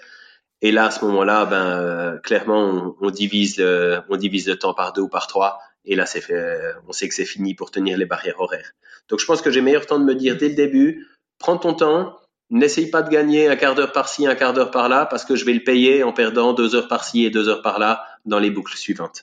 [0.62, 4.74] Et là, à ce moment-là, ben euh, clairement, on, divise, le, on divise le temps
[4.74, 5.60] par deux ou par trois.
[5.84, 8.72] Et là, c'est fait, on sait que c'est fini pour tenir les barrières horaires.
[9.08, 11.06] Donc, je pense que j'ai meilleur temps de me dire dès le début,
[11.38, 12.18] prends ton temps,
[12.50, 15.44] n'essaye pas de gagner un quart d'heure par-ci, un quart d'heure par-là, parce que je
[15.44, 18.76] vais le payer en perdant deux heures par-ci et deux heures par-là dans les boucles
[18.76, 19.22] suivantes.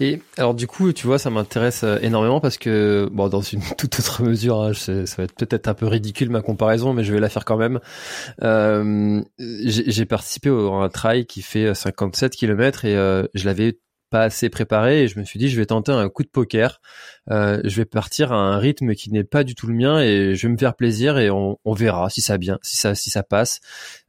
[0.00, 3.60] Et alors du coup, tu vois, ça m'intéresse euh, énormément parce que, bon, dans une
[3.78, 7.12] toute autre mesure, hein, ça va être peut-être un peu ridicule ma comparaison, mais je
[7.12, 7.78] vais la faire quand même.
[8.42, 13.78] Euh, j'ai participé à un trail qui fait 57 km et euh, je l'avais
[14.12, 16.80] pas assez préparé et je me suis dit je vais tenter un coup de poker.
[17.30, 20.36] Euh, je vais partir à un rythme qui n'est pas du tout le mien et
[20.36, 23.22] je vais me faire plaisir et on, verra si ça bien, si ça si ça
[23.22, 23.60] passe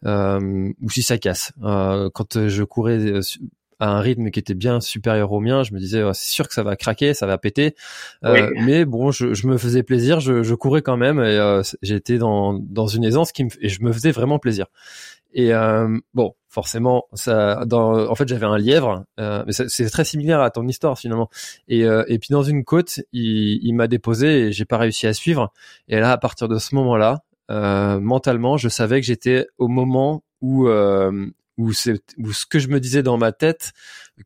[0.06, 1.54] euh, ou si ça casse.
[1.64, 3.20] Euh, quand je courais
[3.84, 5.64] à un rythme qui était bien supérieur au mien.
[5.64, 7.76] Je me disais, c'est sûr que ça va craquer, ça va péter.
[8.24, 11.62] Euh, mais bon, je, je, me faisais plaisir, je, je courais quand même et euh,
[11.82, 14.68] j'étais dans, dans une aisance qui me, et je me faisais vraiment plaisir.
[15.34, 20.06] Et euh, bon, forcément, ça, dans, en fait, j'avais un lièvre, euh, mais c'est très
[20.06, 21.30] similaire à ton histoire finalement.
[21.68, 25.08] Et, euh, et puis dans une côte, il, il m'a déposé et j'ai pas réussi
[25.08, 25.52] à suivre.
[25.90, 30.24] Et là, à partir de ce moment-là, euh, mentalement, je savais que j'étais au moment
[30.42, 30.68] où
[31.60, 32.02] euh, ou c'est
[32.32, 33.74] ce que je me disais dans ma tête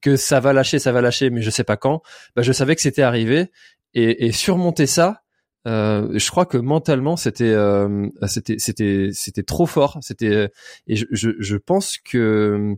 [0.02, 2.02] que ça va lâcher, ça va lâcher, mais je sais pas quand.
[2.36, 3.52] Bah, je savais que c'était arrivé
[3.94, 5.24] et, et, surmonter ça.
[5.68, 9.98] Euh, je crois que mentalement c'était euh, c'était c'était c'était trop fort.
[10.02, 10.50] C'était
[10.88, 12.76] et je, je, je, pense que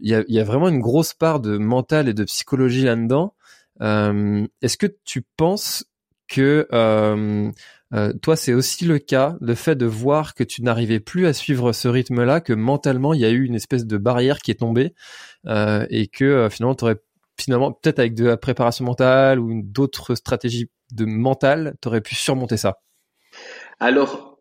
[0.00, 3.34] il y a, y a vraiment une grosse part de mental et de psychologie là-dedans.
[3.80, 5.86] Euh, Est-ce que tu penses
[6.28, 6.66] que
[7.94, 11.32] euh, toi, c'est aussi le cas, le fait de voir que tu n'arrivais plus à
[11.32, 14.60] suivre ce rythme-là, que mentalement, il y a eu une espèce de barrière qui est
[14.60, 14.94] tombée
[15.46, 16.76] euh, et que euh, finalement,
[17.38, 22.14] finalement, peut-être avec de la préparation mentale ou d'autres stratégies de mental, tu aurais pu
[22.14, 22.78] surmonter ça.
[23.78, 24.36] Alors,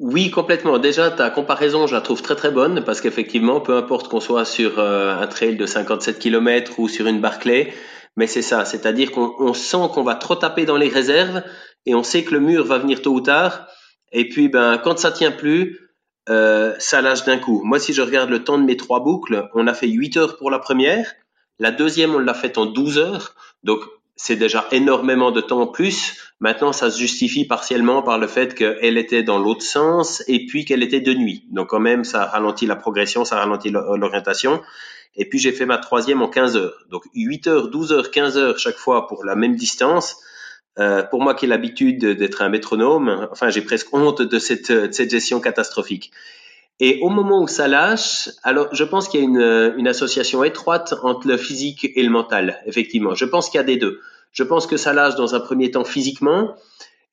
[0.00, 0.78] Oui, complètement.
[0.78, 4.44] Déjà, ta comparaison, je la trouve très très bonne parce qu'effectivement, peu importe qu'on soit
[4.44, 7.72] sur euh, un trail de 57 km ou sur une Barclay,
[8.16, 11.42] mais c'est ça, c'est-à-dire qu'on sent qu'on va trop taper dans les réserves
[11.88, 13.66] et on sait que le mur va venir tôt ou tard.
[14.12, 15.88] Et puis, ben, quand ça tient plus,
[16.28, 17.62] euh, ça lâche d'un coup.
[17.64, 20.36] Moi, si je regarde le temps de mes trois boucles, on a fait 8 heures
[20.36, 21.14] pour la première.
[21.58, 23.34] La deuxième, on l'a faite en 12 heures.
[23.62, 23.80] Donc,
[24.16, 26.14] c'est déjà énormément de temps en plus.
[26.40, 30.66] Maintenant, ça se justifie partiellement par le fait qu'elle était dans l'autre sens et puis
[30.66, 31.44] qu'elle était de nuit.
[31.50, 34.60] Donc, quand même, ça ralentit la progression, ça ralentit l'orientation.
[35.16, 36.84] Et puis, j'ai fait ma troisième en 15 heures.
[36.90, 40.16] Donc, 8 heures, 12 heures, 15 heures chaque fois pour la même distance.
[40.78, 45.10] Euh, pour moi qui ai l'habitude d'être un métronome, enfin j'ai presque honte de cette,
[45.10, 46.12] gestion catastrophique.
[46.80, 50.44] Et au moment où ça lâche, alors je pense qu'il y a une, une, association
[50.44, 53.16] étroite entre le physique et le mental, effectivement.
[53.16, 54.00] Je pense qu'il y a des deux.
[54.30, 56.54] Je pense que ça lâche dans un premier temps physiquement,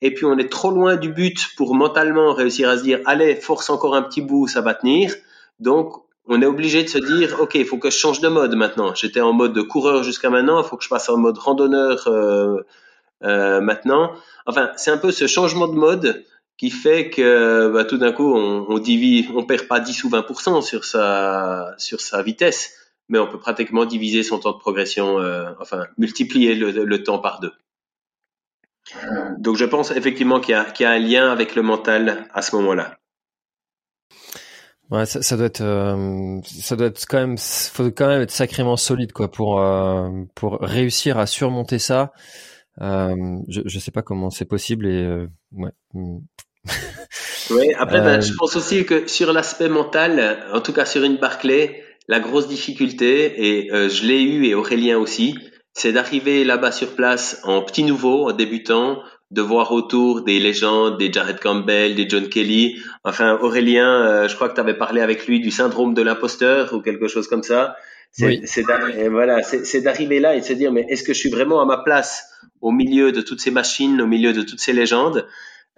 [0.02, 3.34] et puis on est trop loin du but pour mentalement réussir à se dire, allez,
[3.34, 5.12] force encore un petit bout, ça va tenir.
[5.58, 8.54] Donc on est obligé de se dire, ok, il faut que je change de mode
[8.54, 8.94] maintenant.
[8.94, 12.06] J'étais en mode coureur jusqu'à maintenant, il faut que je passe en mode randonneur.
[12.08, 12.62] Euh,
[13.24, 14.12] euh, maintenant.
[14.46, 16.24] Enfin, c'est un peu ce changement de mode
[16.58, 20.10] qui fait que bah, tout d'un coup, on, on divise, on perd pas 10 ou
[20.10, 22.72] 20% sur sa, sur sa vitesse,
[23.08, 27.18] mais on peut pratiquement diviser son temps de progression, euh, enfin, multiplier le, le, temps
[27.18, 27.52] par deux.
[29.38, 32.54] Donc je pense effectivement qu'il y, y, a un lien avec le mental à ce
[32.56, 32.96] moment-là.
[34.88, 38.76] Ouais, ça, doit être, euh, ça doit être quand même, faut quand même être sacrément
[38.76, 39.60] solide quoi pour
[40.36, 42.12] pour réussir à surmonter ça.
[42.80, 45.72] Euh, je ne sais pas comment c'est possible et euh, ouais.
[45.94, 46.18] Mm.
[47.50, 51.04] oui, après, ben, je euh, pense aussi que sur l'aspect mental, en tout cas sur
[51.04, 55.38] une Barclay, la grosse difficulté, et je l'ai eu et Aurélien aussi,
[55.74, 59.00] c'est d'arriver là-bas sur place en petit nouveau, en débutant,
[59.30, 62.82] de voir autour des légendes, des Jared Campbell, des John Kelly.
[63.04, 66.80] Enfin, Aurélien, je crois que tu avais parlé avec lui du syndrome de l'imposteur ou
[66.80, 67.76] quelque chose comme ça.
[68.16, 68.62] C'est
[69.10, 71.66] voilà, c'est d'arriver là et de se dire mais est-ce que je suis vraiment à
[71.66, 75.26] ma place au milieu de toutes ces machines, au milieu de toutes ces légendes?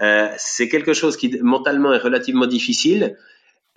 [0.01, 3.16] Euh, C'est quelque chose qui mentalement est relativement difficile.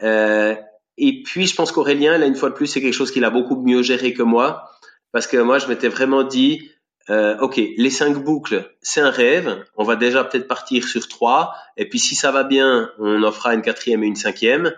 [0.03, 0.55] Euh,
[0.97, 3.31] et puis je pense qu'Aurélien, là une fois de plus, c'est quelque chose qu'il a
[3.31, 4.69] beaucoup mieux géré que moi
[5.11, 6.71] parce que moi je m'étais vraiment dit
[7.09, 9.65] euh, ok, les cinq boucles, c'est un rêve.
[9.75, 11.55] On va déjà peut-être partir sur trois.
[11.77, 14.73] Et puis si ça va bien, on en fera une quatrième et une cinquième.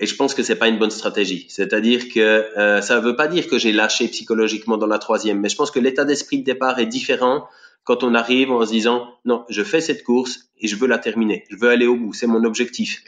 [0.00, 1.46] Et je pense que c'est pas une bonne stratégie.
[1.48, 5.40] C'est-à-dire que euh, ça ne veut pas dire que j'ai lâché psychologiquement dans la troisième,
[5.40, 7.48] mais je pense que l'état d'esprit de départ est différent
[7.84, 10.98] quand on arrive en se disant non, je fais cette course et je veux la
[10.98, 13.02] terminer, je veux aller au bout, c'est mon objectif.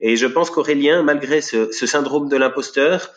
[0.00, 3.10] Et je pense qu'Aurélien, malgré ce, ce, syndrome de l'imposteur,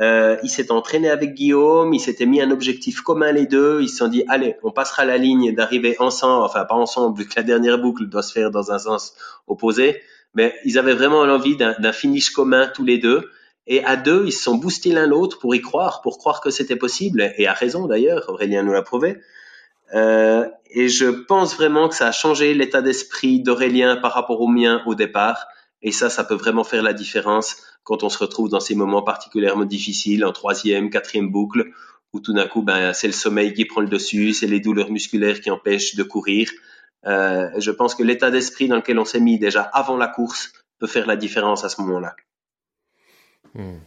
[0.00, 3.88] euh, il s'est entraîné avec Guillaume, il s'était mis un objectif commun les deux, ils
[3.88, 7.34] se sont dit allez, on passera la ligne d'arriver ensemble, enfin pas ensemble, vu que
[7.36, 9.14] la dernière boucle doit se faire dans un sens
[9.48, 10.00] opposé
[10.34, 13.30] mais ils avaient vraiment l'envie d'un finish commun tous les deux.
[13.66, 16.50] Et à deux, ils se sont boostés l'un l'autre pour y croire, pour croire que
[16.50, 19.18] c'était possible, et à raison d'ailleurs, Aurélien nous l'a prouvé.
[19.94, 24.48] Euh, et je pense vraiment que ça a changé l'état d'esprit d'Aurélien par rapport au
[24.48, 25.46] mien au départ.
[25.82, 29.02] Et ça, ça peut vraiment faire la différence quand on se retrouve dans ces moments
[29.02, 31.70] particulièrement difficiles, en troisième, quatrième boucle,
[32.12, 34.90] où tout d'un coup, ben, c'est le sommeil qui prend le dessus, c'est les douleurs
[34.90, 36.50] musculaires qui empêchent de courir.
[37.06, 40.52] Euh, je pense que l'état d'esprit dans lequel on s'est mis déjà avant la course
[40.78, 42.14] peut faire la différence à ce moment-là.
[43.54, 43.78] Hmm.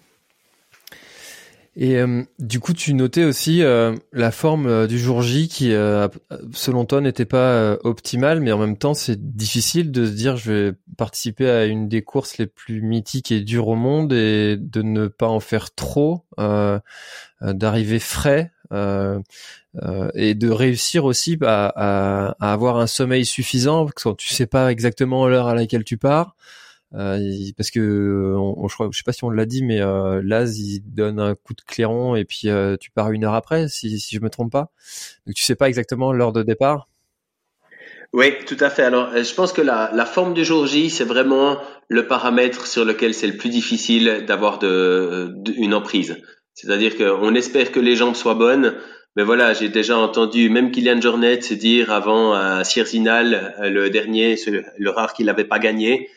[1.78, 5.72] Et euh, du coup, tu notais aussi euh, la forme du jour J qui,
[6.54, 10.52] selon toi, n'était pas optimale, mais en même temps, c'est difficile de se dire je
[10.52, 14.82] vais participer à une des courses les plus mythiques et dures au monde et de
[14.82, 16.26] ne pas en faire trop,
[17.42, 18.52] d'arriver frais.
[18.72, 19.20] Euh,
[20.16, 24.72] et de réussir aussi à, à, à, avoir un sommeil suffisant quand tu sais pas
[24.72, 26.36] exactement l'heure à laquelle tu pars.
[26.94, 27.18] Euh,
[27.56, 30.60] parce que on, je crois, je sais pas si on l'a dit, mais euh, Laz
[30.60, 33.98] il donne un coup de clairon et puis euh, tu pars une heure après, si,
[34.00, 34.72] si je me trompe pas.
[35.26, 36.90] Donc tu sais pas exactement l'heure de départ.
[38.14, 38.84] Oui, tout à fait.
[38.84, 42.84] Alors, je pense que la, la forme du jour J, c'est vraiment le paramètre sur
[42.84, 46.18] lequel c'est le plus difficile d'avoir de, une emprise.
[46.54, 48.76] C'est-à-dire qu'on espère que les jambes soient bonnes,
[49.16, 53.90] mais voilà, j'ai déjà entendu même Kylian Jornet se dire avant à Sierzinal, euh, le
[53.90, 54.36] dernier,
[54.78, 56.10] le rare qu'il n'avait pas gagné,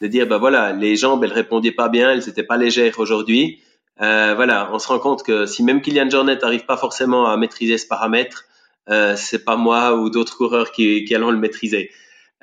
[0.00, 3.60] de dire bah voilà, les jambes elles répondaient pas bien, elles étaient pas légères aujourd'hui.
[4.00, 7.36] Euh, voilà, on se rend compte que si même Kylian Jornet n'arrive pas forcément à
[7.36, 8.44] maîtriser ce paramètre,
[8.88, 11.90] euh, c'est pas moi ou d'autres coureurs qui, qui, allons le maîtriser.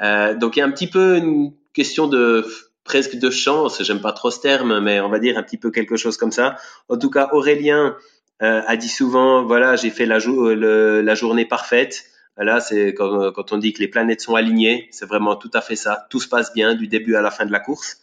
[0.01, 2.45] Euh, donc il y a un petit peu une question de
[2.87, 5.69] presque de chance, j'aime pas trop ce terme, mais on va dire un petit peu
[5.69, 6.55] quelque chose comme ça.
[6.89, 7.95] En tout cas, Aurélien
[8.41, 12.05] euh, a dit souvent, voilà, j'ai fait la, journée parfaite.
[12.37, 15.61] Là, c'est quand, quand on dit que les planètes sont alignées, c'est vraiment tout à
[15.61, 16.07] fait ça.
[16.09, 17.99] Tout se passe bien du début à la fin de la course.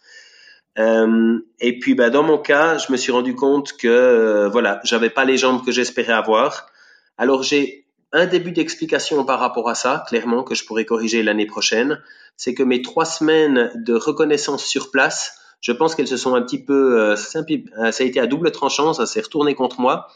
[0.77, 4.81] Euh, et puis, bah, dans mon cas, je me suis rendu compte que euh, voilà,
[4.83, 6.69] j'avais pas les jambes que j'espérais avoir.
[7.17, 7.84] Alors j'ai
[8.15, 12.01] un début d'explication par rapport à ça, clairement que je pourrais corriger l'année prochaine.
[12.37, 16.41] C'est que mes trois semaines de reconnaissance sur place, je pense qu'elles se sont un
[16.41, 20.07] petit peu, euh, ça a été à double tranchant, ça s'est retourné contre moi.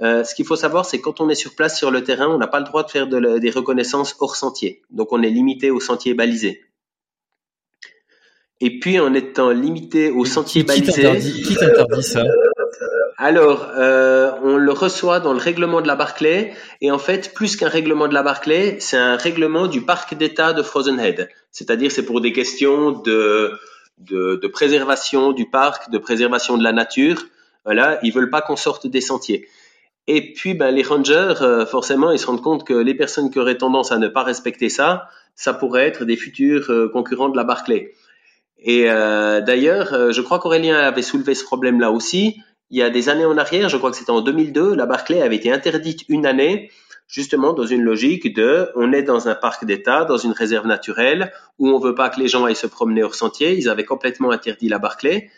[0.00, 2.38] Euh, ce qu'il faut savoir, c'est quand on est sur place sur le terrain, on
[2.38, 4.82] n'a pas le droit de faire de des reconnaissances hors sentier.
[4.90, 6.62] Donc on est limité au sentier balisé.
[8.60, 11.02] Et puis en étant limité au sentier balisé.
[11.42, 12.24] Qui t'interdit ça?
[13.22, 17.54] Alors, euh, on le reçoit dans le règlement de la Barclay, et en fait, plus
[17.54, 21.28] qu'un règlement de la Barclay, c'est un règlement du parc d'État de Frozen Head.
[21.52, 23.52] C'est-à-dire, c'est pour des questions de,
[23.98, 27.22] de, de, préservation du parc, de préservation de la nature.
[27.64, 29.46] Voilà, ils veulent pas qu'on sorte des sentiers.
[30.08, 33.38] Et puis, ben, les rangers, euh, forcément, ils se rendent compte que les personnes qui
[33.38, 37.36] auraient tendance à ne pas respecter ça, ça pourrait être des futurs euh, concurrents de
[37.36, 37.92] la Barclay.
[38.58, 42.40] Et euh, d'ailleurs, je crois qu'Aurélien avait soulevé ce problème-là aussi.
[42.72, 45.20] Il y a des années en arrière, je crois que c'était en 2002, la Barclay
[45.20, 46.70] avait été interdite une année,
[47.06, 51.34] justement dans une logique de, on est dans un parc d'État, dans une réserve naturelle,
[51.58, 53.54] où on veut pas que les gens aillent se promener hors sentier.
[53.58, 55.30] Ils avaient complètement interdit la Barclay.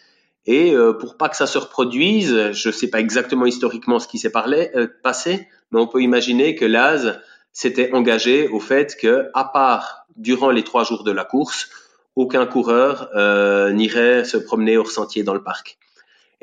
[0.47, 4.07] Et euh, pour pas que ça se reproduise, je ne sais pas exactement historiquement ce
[4.07, 7.19] qui s'est euh, passé, mais on peut imaginer que l'AS
[7.53, 11.69] s'était engagé au fait que, à part durant les trois jours de la course,
[12.15, 15.79] aucun coureur euh, n'irait se promener hors sentier dans le parc.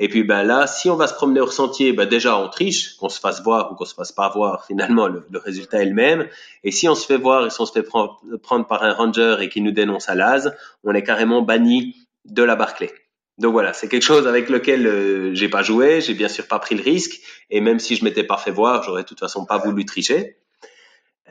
[0.04, 2.96] Et puis ben là, si on va se promener hors sentier, ben déjà on triche,
[2.96, 5.94] qu'on se fasse voir ou qu'on se fasse pas voir, finalement le, résultat est le
[5.94, 6.26] même.
[6.64, 8.94] Et si on se fait voir et si on se fait prendre, prendre par un
[8.94, 10.50] ranger et qui nous dénonce à l'AS,
[10.82, 11.94] on est carrément banni
[12.24, 12.92] de la Barclay.
[13.38, 16.58] Donc voilà, c'est quelque chose avec lequel euh, j'ai pas joué, j'ai bien sûr pas
[16.58, 19.46] pris le risque, et même si je m'étais pas fait voir, j'aurais de toute façon
[19.46, 20.36] pas voulu tricher.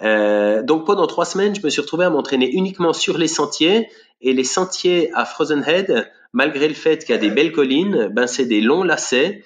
[0.01, 3.89] Euh, donc pendant trois semaines, je me suis retrouvé à m'entraîner uniquement sur les sentiers,
[4.21, 8.09] et les sentiers à Frozen Head, malgré le fait qu'il y a des belles collines,
[8.11, 9.43] ben c'est des longs lacets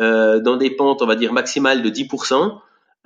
[0.00, 2.58] euh, dans des pentes, on va dire maximales de 10%.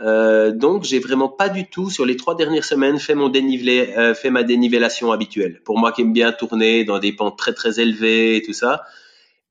[0.03, 3.93] Euh, donc j'ai vraiment pas du tout sur les trois dernières semaines fait mon dénivelé,
[3.99, 5.61] euh, fait ma dénivellation habituelle.
[5.65, 8.85] Pour moi qui aime bien tourner dans des pentes très très élevées et tout ça.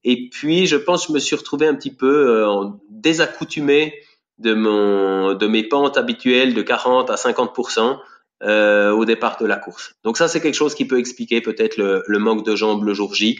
[0.03, 3.93] Et puis je pense que je me suis retrouvé un petit peu euh, désaccoutumé
[4.39, 7.99] de mon de mes pentes habituelles de 40 à 50%
[8.41, 9.95] euh, au départ de la course.
[10.03, 12.93] Donc ça c'est quelque chose qui peut expliquer peut-être le, le, manque de jambes le
[12.93, 13.39] jour J.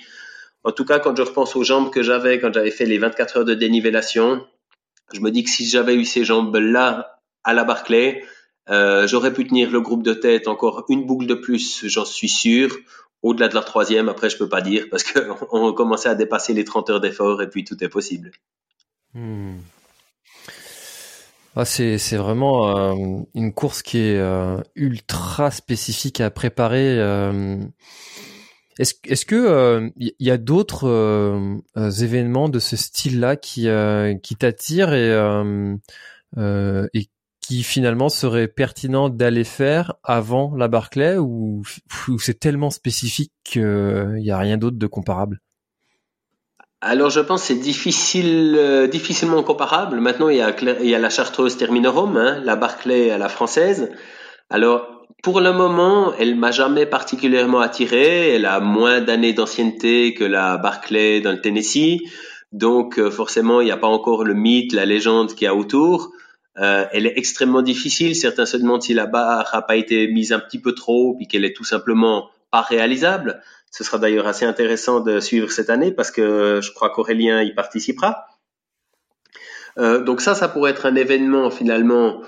[0.64, 3.38] En tout cas quand je repense aux jambes que j'avais quand j'avais fait les 24
[3.38, 4.46] heures de dénivellation,
[5.14, 8.24] je me dis que si j'avais eu ces jambes-là à la Barclay,
[8.70, 12.30] euh, j'aurais pu tenir le groupe de tête encore une boucle de plus, j'en suis
[12.30, 12.76] sûr.
[13.22, 16.64] Au-delà de la troisième, après, je peux pas dire parce qu'on commençait à dépasser les
[16.64, 18.32] 30 heures d'effort et puis tout est possible.
[19.14, 19.58] Hmm.
[21.56, 26.98] Ah, c'est, vraiment euh, une course qui est euh, ultra spécifique à préparer.
[28.80, 33.36] Euh, est-ce, est-ce que il euh, y a d'autres euh, euh, événements de ce style-là
[33.36, 33.68] qui
[34.24, 35.80] qui t'attirent et
[36.94, 37.08] et
[37.42, 41.64] qui finalement serait pertinent d'aller faire avant la Barclay ou,
[42.20, 45.40] c'est tellement spécifique qu'il n'y a rien d'autre de comparable?
[46.82, 50.00] Alors je pense c'est difficile, difficilement comparable.
[50.00, 53.90] Maintenant il y a, y a la Chartreuse Terminorum, hein, la Barclay à la française.
[54.50, 58.36] Alors pour le moment, elle m'a jamais particulièrement attiré.
[58.36, 62.00] Elle a moins d'années d'ancienneté que la Barclay dans le Tennessee.
[62.52, 65.56] Donc euh, forcément, il n'y a pas encore le mythe, la légende qu'il y a
[65.56, 66.12] autour.
[66.58, 68.16] Euh, elle est extrêmement difficile.
[68.16, 71.28] Certains se demandent si la barre n'a pas été mise un petit peu trop, puis
[71.28, 73.42] qu'elle est tout simplement pas réalisable.
[73.72, 77.54] Ce sera d'ailleurs assez intéressant de suivre cette année parce que je crois qu'Aurélien y
[77.54, 78.26] participera.
[79.78, 82.22] Euh, donc ça, ça pourrait être un événement finalement,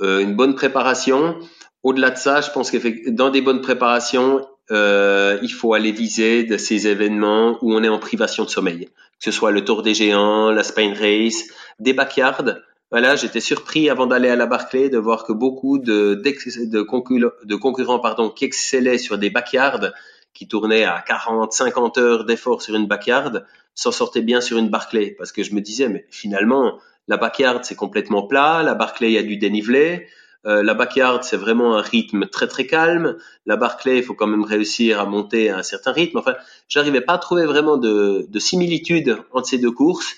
[0.00, 1.38] euh, une bonne préparation.
[1.82, 6.44] Au-delà de ça, je pense que dans des bonnes préparations, euh, il faut aller viser
[6.44, 9.82] de ces événements où on est en privation de sommeil, que ce soit le Tour
[9.82, 11.44] des Géants, la Spain Race,
[11.80, 12.56] des backyards.
[12.90, 17.54] Voilà, j'étais surpris avant d'aller à la Barclay de voir que beaucoup de, de, de
[17.56, 19.92] concurrents pardon, qui excellaient sur des backyards,
[20.34, 24.68] qui tournaient à 40, 50 heures d'effort sur une backyard, s'en sortaient bien sur une
[24.68, 25.14] Barclay.
[25.18, 26.78] Parce que je me disais, mais finalement,
[27.08, 30.06] la backyard, c'est complètement plat, la Barclay, il y a du dénivelé,
[30.44, 33.16] euh, la backyard, c'est vraiment un rythme très très calme.
[33.46, 36.18] La Barclay, il faut quand même réussir à monter à un certain rythme.
[36.18, 36.34] Enfin,
[36.68, 40.14] j'arrivais pas à trouver vraiment de, de similitude entre ces deux courses.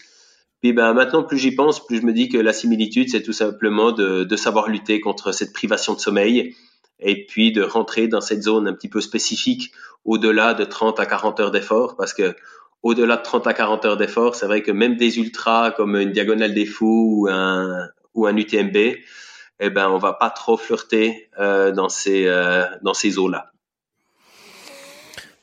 [0.62, 3.34] Puis ben maintenant, plus j'y pense, plus je me dis que la similitude, c'est tout
[3.34, 6.54] simplement de, de savoir lutter contre cette privation de sommeil
[7.00, 9.72] et puis de rentrer dans cette zone un petit peu spécifique
[10.06, 12.34] au-delà de 30 à 40 heures d'effort parce que
[12.82, 16.12] au-delà de 30 à 40 heures d'effort, c'est vrai que même des ultras comme une
[16.12, 18.76] diagonale des fous ou un, ou un UTMB,
[19.60, 23.50] eh ben on va pas trop flirter euh, dans ces euh, dans ces eaux là.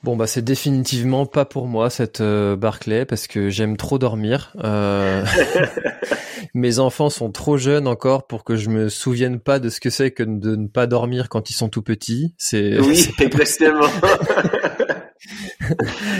[0.04, 4.52] Bon bah c'est définitivement pas pour moi cette euh, Barclay parce que j'aime trop dormir.
[4.64, 5.24] Euh,
[6.56, 9.92] mes enfants sont trop jeunes encore pour que je me souvienne pas de ce que
[9.92, 12.34] c'est que de ne pas dormir quand ils sont tout petits.
[12.40, 13.86] C'est oui exactement.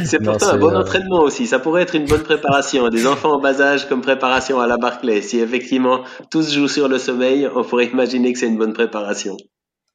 [0.06, 1.48] c'est pourtant un bon entraînement aussi.
[1.48, 2.90] Ça pourrait être une bonne préparation.
[2.90, 5.22] Des enfants en bas âge comme préparation à la Barclay.
[5.22, 9.38] Si effectivement tous jouent sur le sommeil, on pourrait imaginer que c'est une bonne préparation.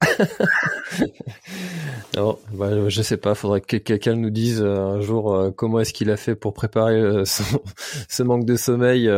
[2.17, 3.35] non, bah, je sais pas.
[3.35, 6.53] Faudrait que quelqu'un nous dise euh, un jour euh, comment est-ce qu'il a fait pour
[6.53, 9.11] préparer euh, ce manque de sommeil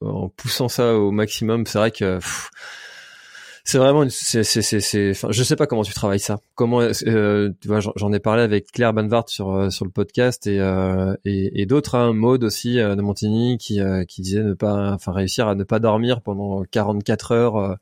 [0.00, 1.66] en poussant ça au maximum.
[1.66, 2.18] C'est vrai que
[3.66, 6.38] c'est vraiment, c'est, c'est, c'est, enfin, je sais pas comment tu travailles ça.
[6.54, 10.58] Comment, tu vois, j'en ai parlé avec Claire Banvart sur sur le podcast et
[11.24, 15.48] et, et d'autres, hein, Maude aussi de Montigny qui qui disait ne pas, enfin, réussir
[15.48, 17.76] à ne pas dormir pendant 44 heures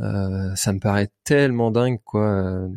[0.00, 2.68] euh, ça me paraît tellement dingue, quoi.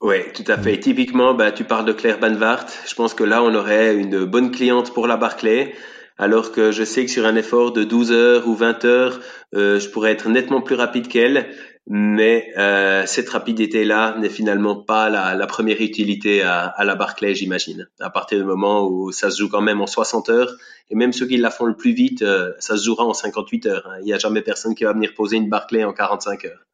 [0.00, 0.78] Oui, tout à fait.
[0.78, 2.66] Typiquement, bah, tu parles de Claire Banvart.
[2.86, 5.74] Je pense que là, on aurait une bonne cliente pour la Barclay.
[6.18, 9.20] Alors que je sais que sur un effort de 12 heures ou 20 heures,
[9.54, 11.50] euh, je pourrais être nettement plus rapide qu'elle.
[11.88, 17.88] Mais euh, cette rapidité-là n'est finalement pas la, première utilité à, à la Barclay, j'imagine.
[18.00, 20.56] À partir du moment où ça se joue quand même en 60 heures,
[20.90, 23.66] et même ceux qui la font le plus vite, euh, ça se jouera en 58
[23.66, 23.86] heures.
[23.86, 23.98] Hein.
[24.00, 26.66] Il n'y a jamais personne qui va venir poser une Barclay en 45 heures.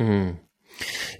[0.00, 0.32] Hmm.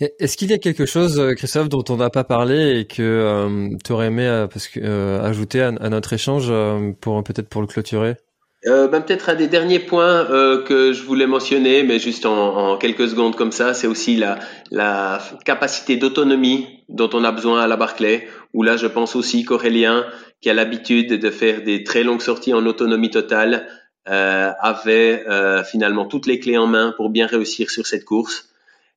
[0.00, 3.02] Est-ce qu'il y a quelque chose, euh, Christophe, dont on n'a pas parlé et que
[3.02, 6.52] euh, tu aurais aimé euh, que, ajouter à, notre échange
[7.00, 8.16] pour peut-être pour le clôturer?
[8.64, 10.24] Ben, peut-être un des derniers points
[10.66, 14.40] que je voulais mentionner, mais juste en, quelques secondes comme ça, c'est aussi la,
[14.72, 18.26] la capacité d'autonomie dont on a besoin à la Barclay.
[18.54, 20.04] Où là, je pense aussi qu'Aurélien,
[20.40, 23.68] qui a l'habitude de faire des très longues sorties en autonomie totale,
[24.04, 25.24] avait
[25.64, 28.48] finalement toutes les clés en main pour bien réussir sur cette course.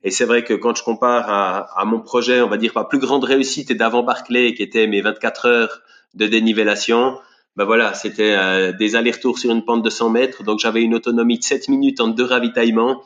[0.03, 2.85] Et c'est vrai que quand je compare à, à, mon projet, on va dire ma
[2.85, 5.81] plus grande réussite d'avant Barclay, qui était mes 24 heures
[6.13, 7.17] de dénivellation.
[7.55, 10.95] Ben voilà, c'était euh, des allers-retours sur une pente de 100 mètres, donc j'avais une
[10.95, 13.03] autonomie de 7 minutes en deux ravitaillements.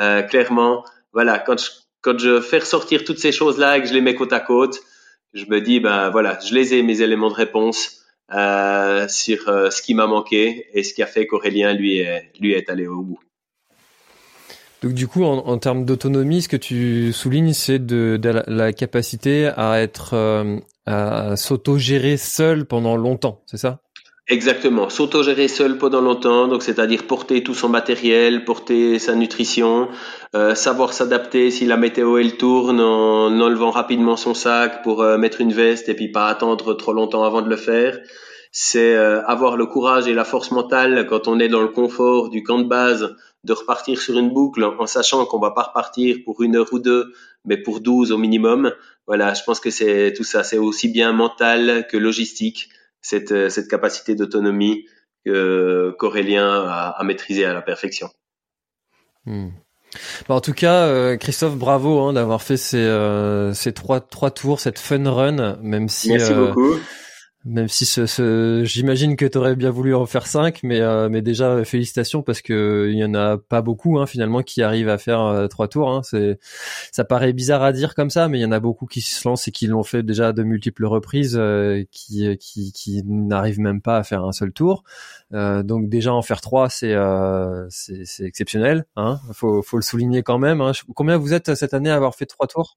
[0.00, 1.70] Euh, clairement, voilà, quand je,
[2.00, 4.80] quand je fais ressortir toutes ces choses-là et que je les mets côte à côte,
[5.34, 8.04] je me dis ben voilà, je les ai mes éléments de réponse
[8.34, 12.02] euh, sur euh, ce qui m'a manqué et ce qui a fait qu'Aurélien lui
[12.40, 13.20] lui est allé au bout.
[14.82, 18.18] Donc du coup, en, termes d'autonomie, ce que tu soulignes, c'est de,
[18.48, 23.78] la, capacité à être euh, à s'auto-gérer seul pendant longtemps, c'est ça?
[24.28, 29.88] Exactement, s'auto-gérer seul pendant longtemps, donc c'est-à-dire porter tout son matériel, porter sa nutrition,
[30.34, 35.16] euh, savoir s'adapter si la météo elle tourne en enlevant rapidement son sac pour euh,
[35.16, 37.98] mettre une veste et puis pas attendre trop longtemps avant de le faire.
[38.54, 42.42] C'est avoir le courage et la force mentale quand on est dans le confort du
[42.42, 46.42] camp de base de repartir sur une boucle en sachant qu'on va pas repartir pour
[46.42, 47.12] une heure ou deux,
[47.44, 48.72] mais pour 12 au minimum.
[49.06, 52.70] Voilà, je pense que c'est tout ça, c'est aussi bien mental que logistique,
[53.00, 54.86] cette, euh, cette capacité d'autonomie
[55.24, 58.10] que qu'Aurélien a, a maîtrisé à la perfection.
[59.24, 59.50] Hmm.
[60.28, 64.58] en tout cas, euh, Christophe, bravo hein, d'avoir fait ces, euh, ces trois, trois tours,
[64.58, 66.10] cette fun run, même si.
[66.10, 66.74] Merci beaucoup.
[67.44, 71.08] Même si ce, ce j'imagine que tu aurais bien voulu en faire cinq, mais euh,
[71.08, 74.88] mais déjà félicitations parce que il y en a pas beaucoup hein, finalement qui arrivent
[74.88, 75.90] à faire euh, trois tours.
[75.90, 76.02] Hein.
[76.04, 76.38] C'est
[76.92, 79.28] ça paraît bizarre à dire comme ça, mais il y en a beaucoup qui se
[79.28, 83.80] lancent et qui l'ont fait déjà de multiples reprises, euh, qui qui qui n'arrivent même
[83.82, 84.84] pas à faire un seul tour.
[85.32, 86.94] donc déjà en faire trois, c'est
[87.70, 88.84] c'est exceptionnel.
[88.96, 89.18] Hein.
[89.32, 90.60] Faut faut le souligner quand même.
[90.60, 90.72] Hein.
[90.94, 92.76] Combien vous êtes cette année à avoir fait trois tours?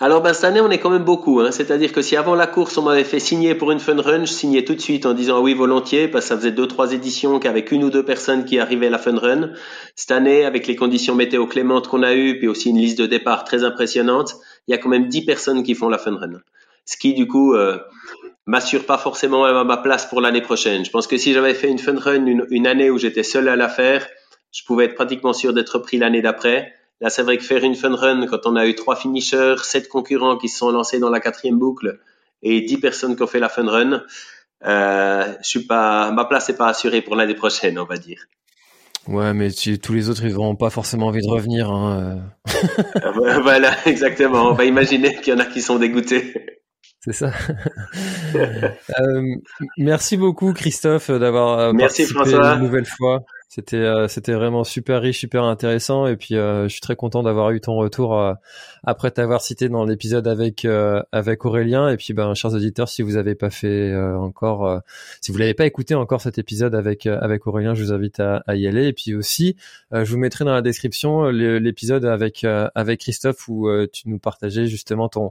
[0.00, 1.40] Alors ben, cette année, on est quand même beaucoup.
[1.40, 1.52] Hein.
[1.52, 4.32] C'est-à-dire que si avant la course, on m'avait fait signer pour une fun run, je
[4.32, 7.38] signais tout de suite en disant oui volontiers, parce que ça faisait deux trois éditions
[7.38, 9.50] qu'avec une ou deux personnes qui arrivaient à la fun run.
[9.94, 13.06] Cette année, avec les conditions météo clémentes qu'on a eues, puis aussi une liste de
[13.06, 14.34] départ très impressionnante,
[14.66, 16.40] il y a quand même dix personnes qui font la fun run.
[16.84, 17.78] Ce qui du coup euh,
[18.46, 20.84] m'assure pas forcément ma place pour l'année prochaine.
[20.84, 23.48] Je pense que si j'avais fait une fun run une, une année où j'étais seul
[23.48, 24.06] à la faire,
[24.52, 26.74] je pouvais être pratiquement sûr d'être pris l'année d'après.
[27.02, 29.88] Là, c'est vrai que faire une fun run, quand on a eu trois finishers, sept
[29.88, 31.98] concurrents qui se sont lancés dans la quatrième boucle
[32.42, 34.04] et dix personnes qui ont fait la fun run,
[34.64, 38.20] euh, je suis pas, ma place n'est pas assurée pour l'année prochaine, on va dire.
[39.08, 41.72] Ouais, mais tous les autres, ils n'auront pas forcément envie de revenir.
[41.72, 42.22] Hein.
[42.46, 43.40] Euh.
[43.42, 44.50] voilà, exactement.
[44.50, 46.60] On va imaginer qu'il y en a qui sont dégoûtés.
[47.00, 47.32] C'est ça.
[48.36, 49.22] euh,
[49.76, 52.54] merci beaucoup, Christophe, d'avoir merci, François.
[52.54, 53.24] une nouvelle fois
[53.54, 56.06] C'était euh, c'était vraiment super riche, super intéressant.
[56.06, 58.32] Et puis euh, je suis très content d'avoir eu ton retour euh,
[58.82, 61.90] après t'avoir cité dans l'épisode avec avec Aurélien.
[61.90, 64.80] Et puis ben chers auditeurs si vous avez pas fait encore
[65.20, 68.42] si vous l'avez pas écouté encore cet épisode avec avec Aurélien, je vous invite à,
[68.46, 68.86] à y aller.
[68.86, 69.56] Et puis aussi
[69.92, 75.10] je vous mettrai dans la description l'épisode avec avec Christophe où tu nous partageais justement
[75.10, 75.30] ton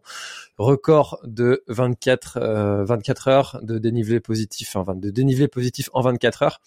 [0.60, 6.62] record de 24 24 heures de dénivelé positif enfin de dénivelé positif en 24 heures.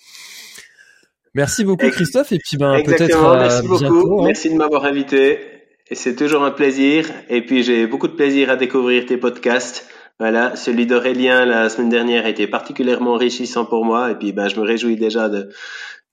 [1.34, 4.26] Merci beaucoup Christophe et puis ben peut-être merci beaucoup, hein.
[4.26, 5.40] merci de m'avoir invité
[5.88, 9.88] et c'est toujours un plaisir et puis j'ai beaucoup de plaisir à découvrir tes podcasts.
[10.20, 14.48] Voilà, celui d'Aurélien la semaine dernière a été particulièrement enrichissant pour moi et puis ben
[14.48, 15.50] je me réjouis déjà de,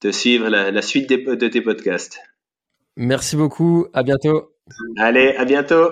[0.02, 2.20] de suivre la, la suite de tes podcasts.
[2.98, 4.52] Merci beaucoup, à bientôt.
[4.98, 5.92] Allez, à bientôt.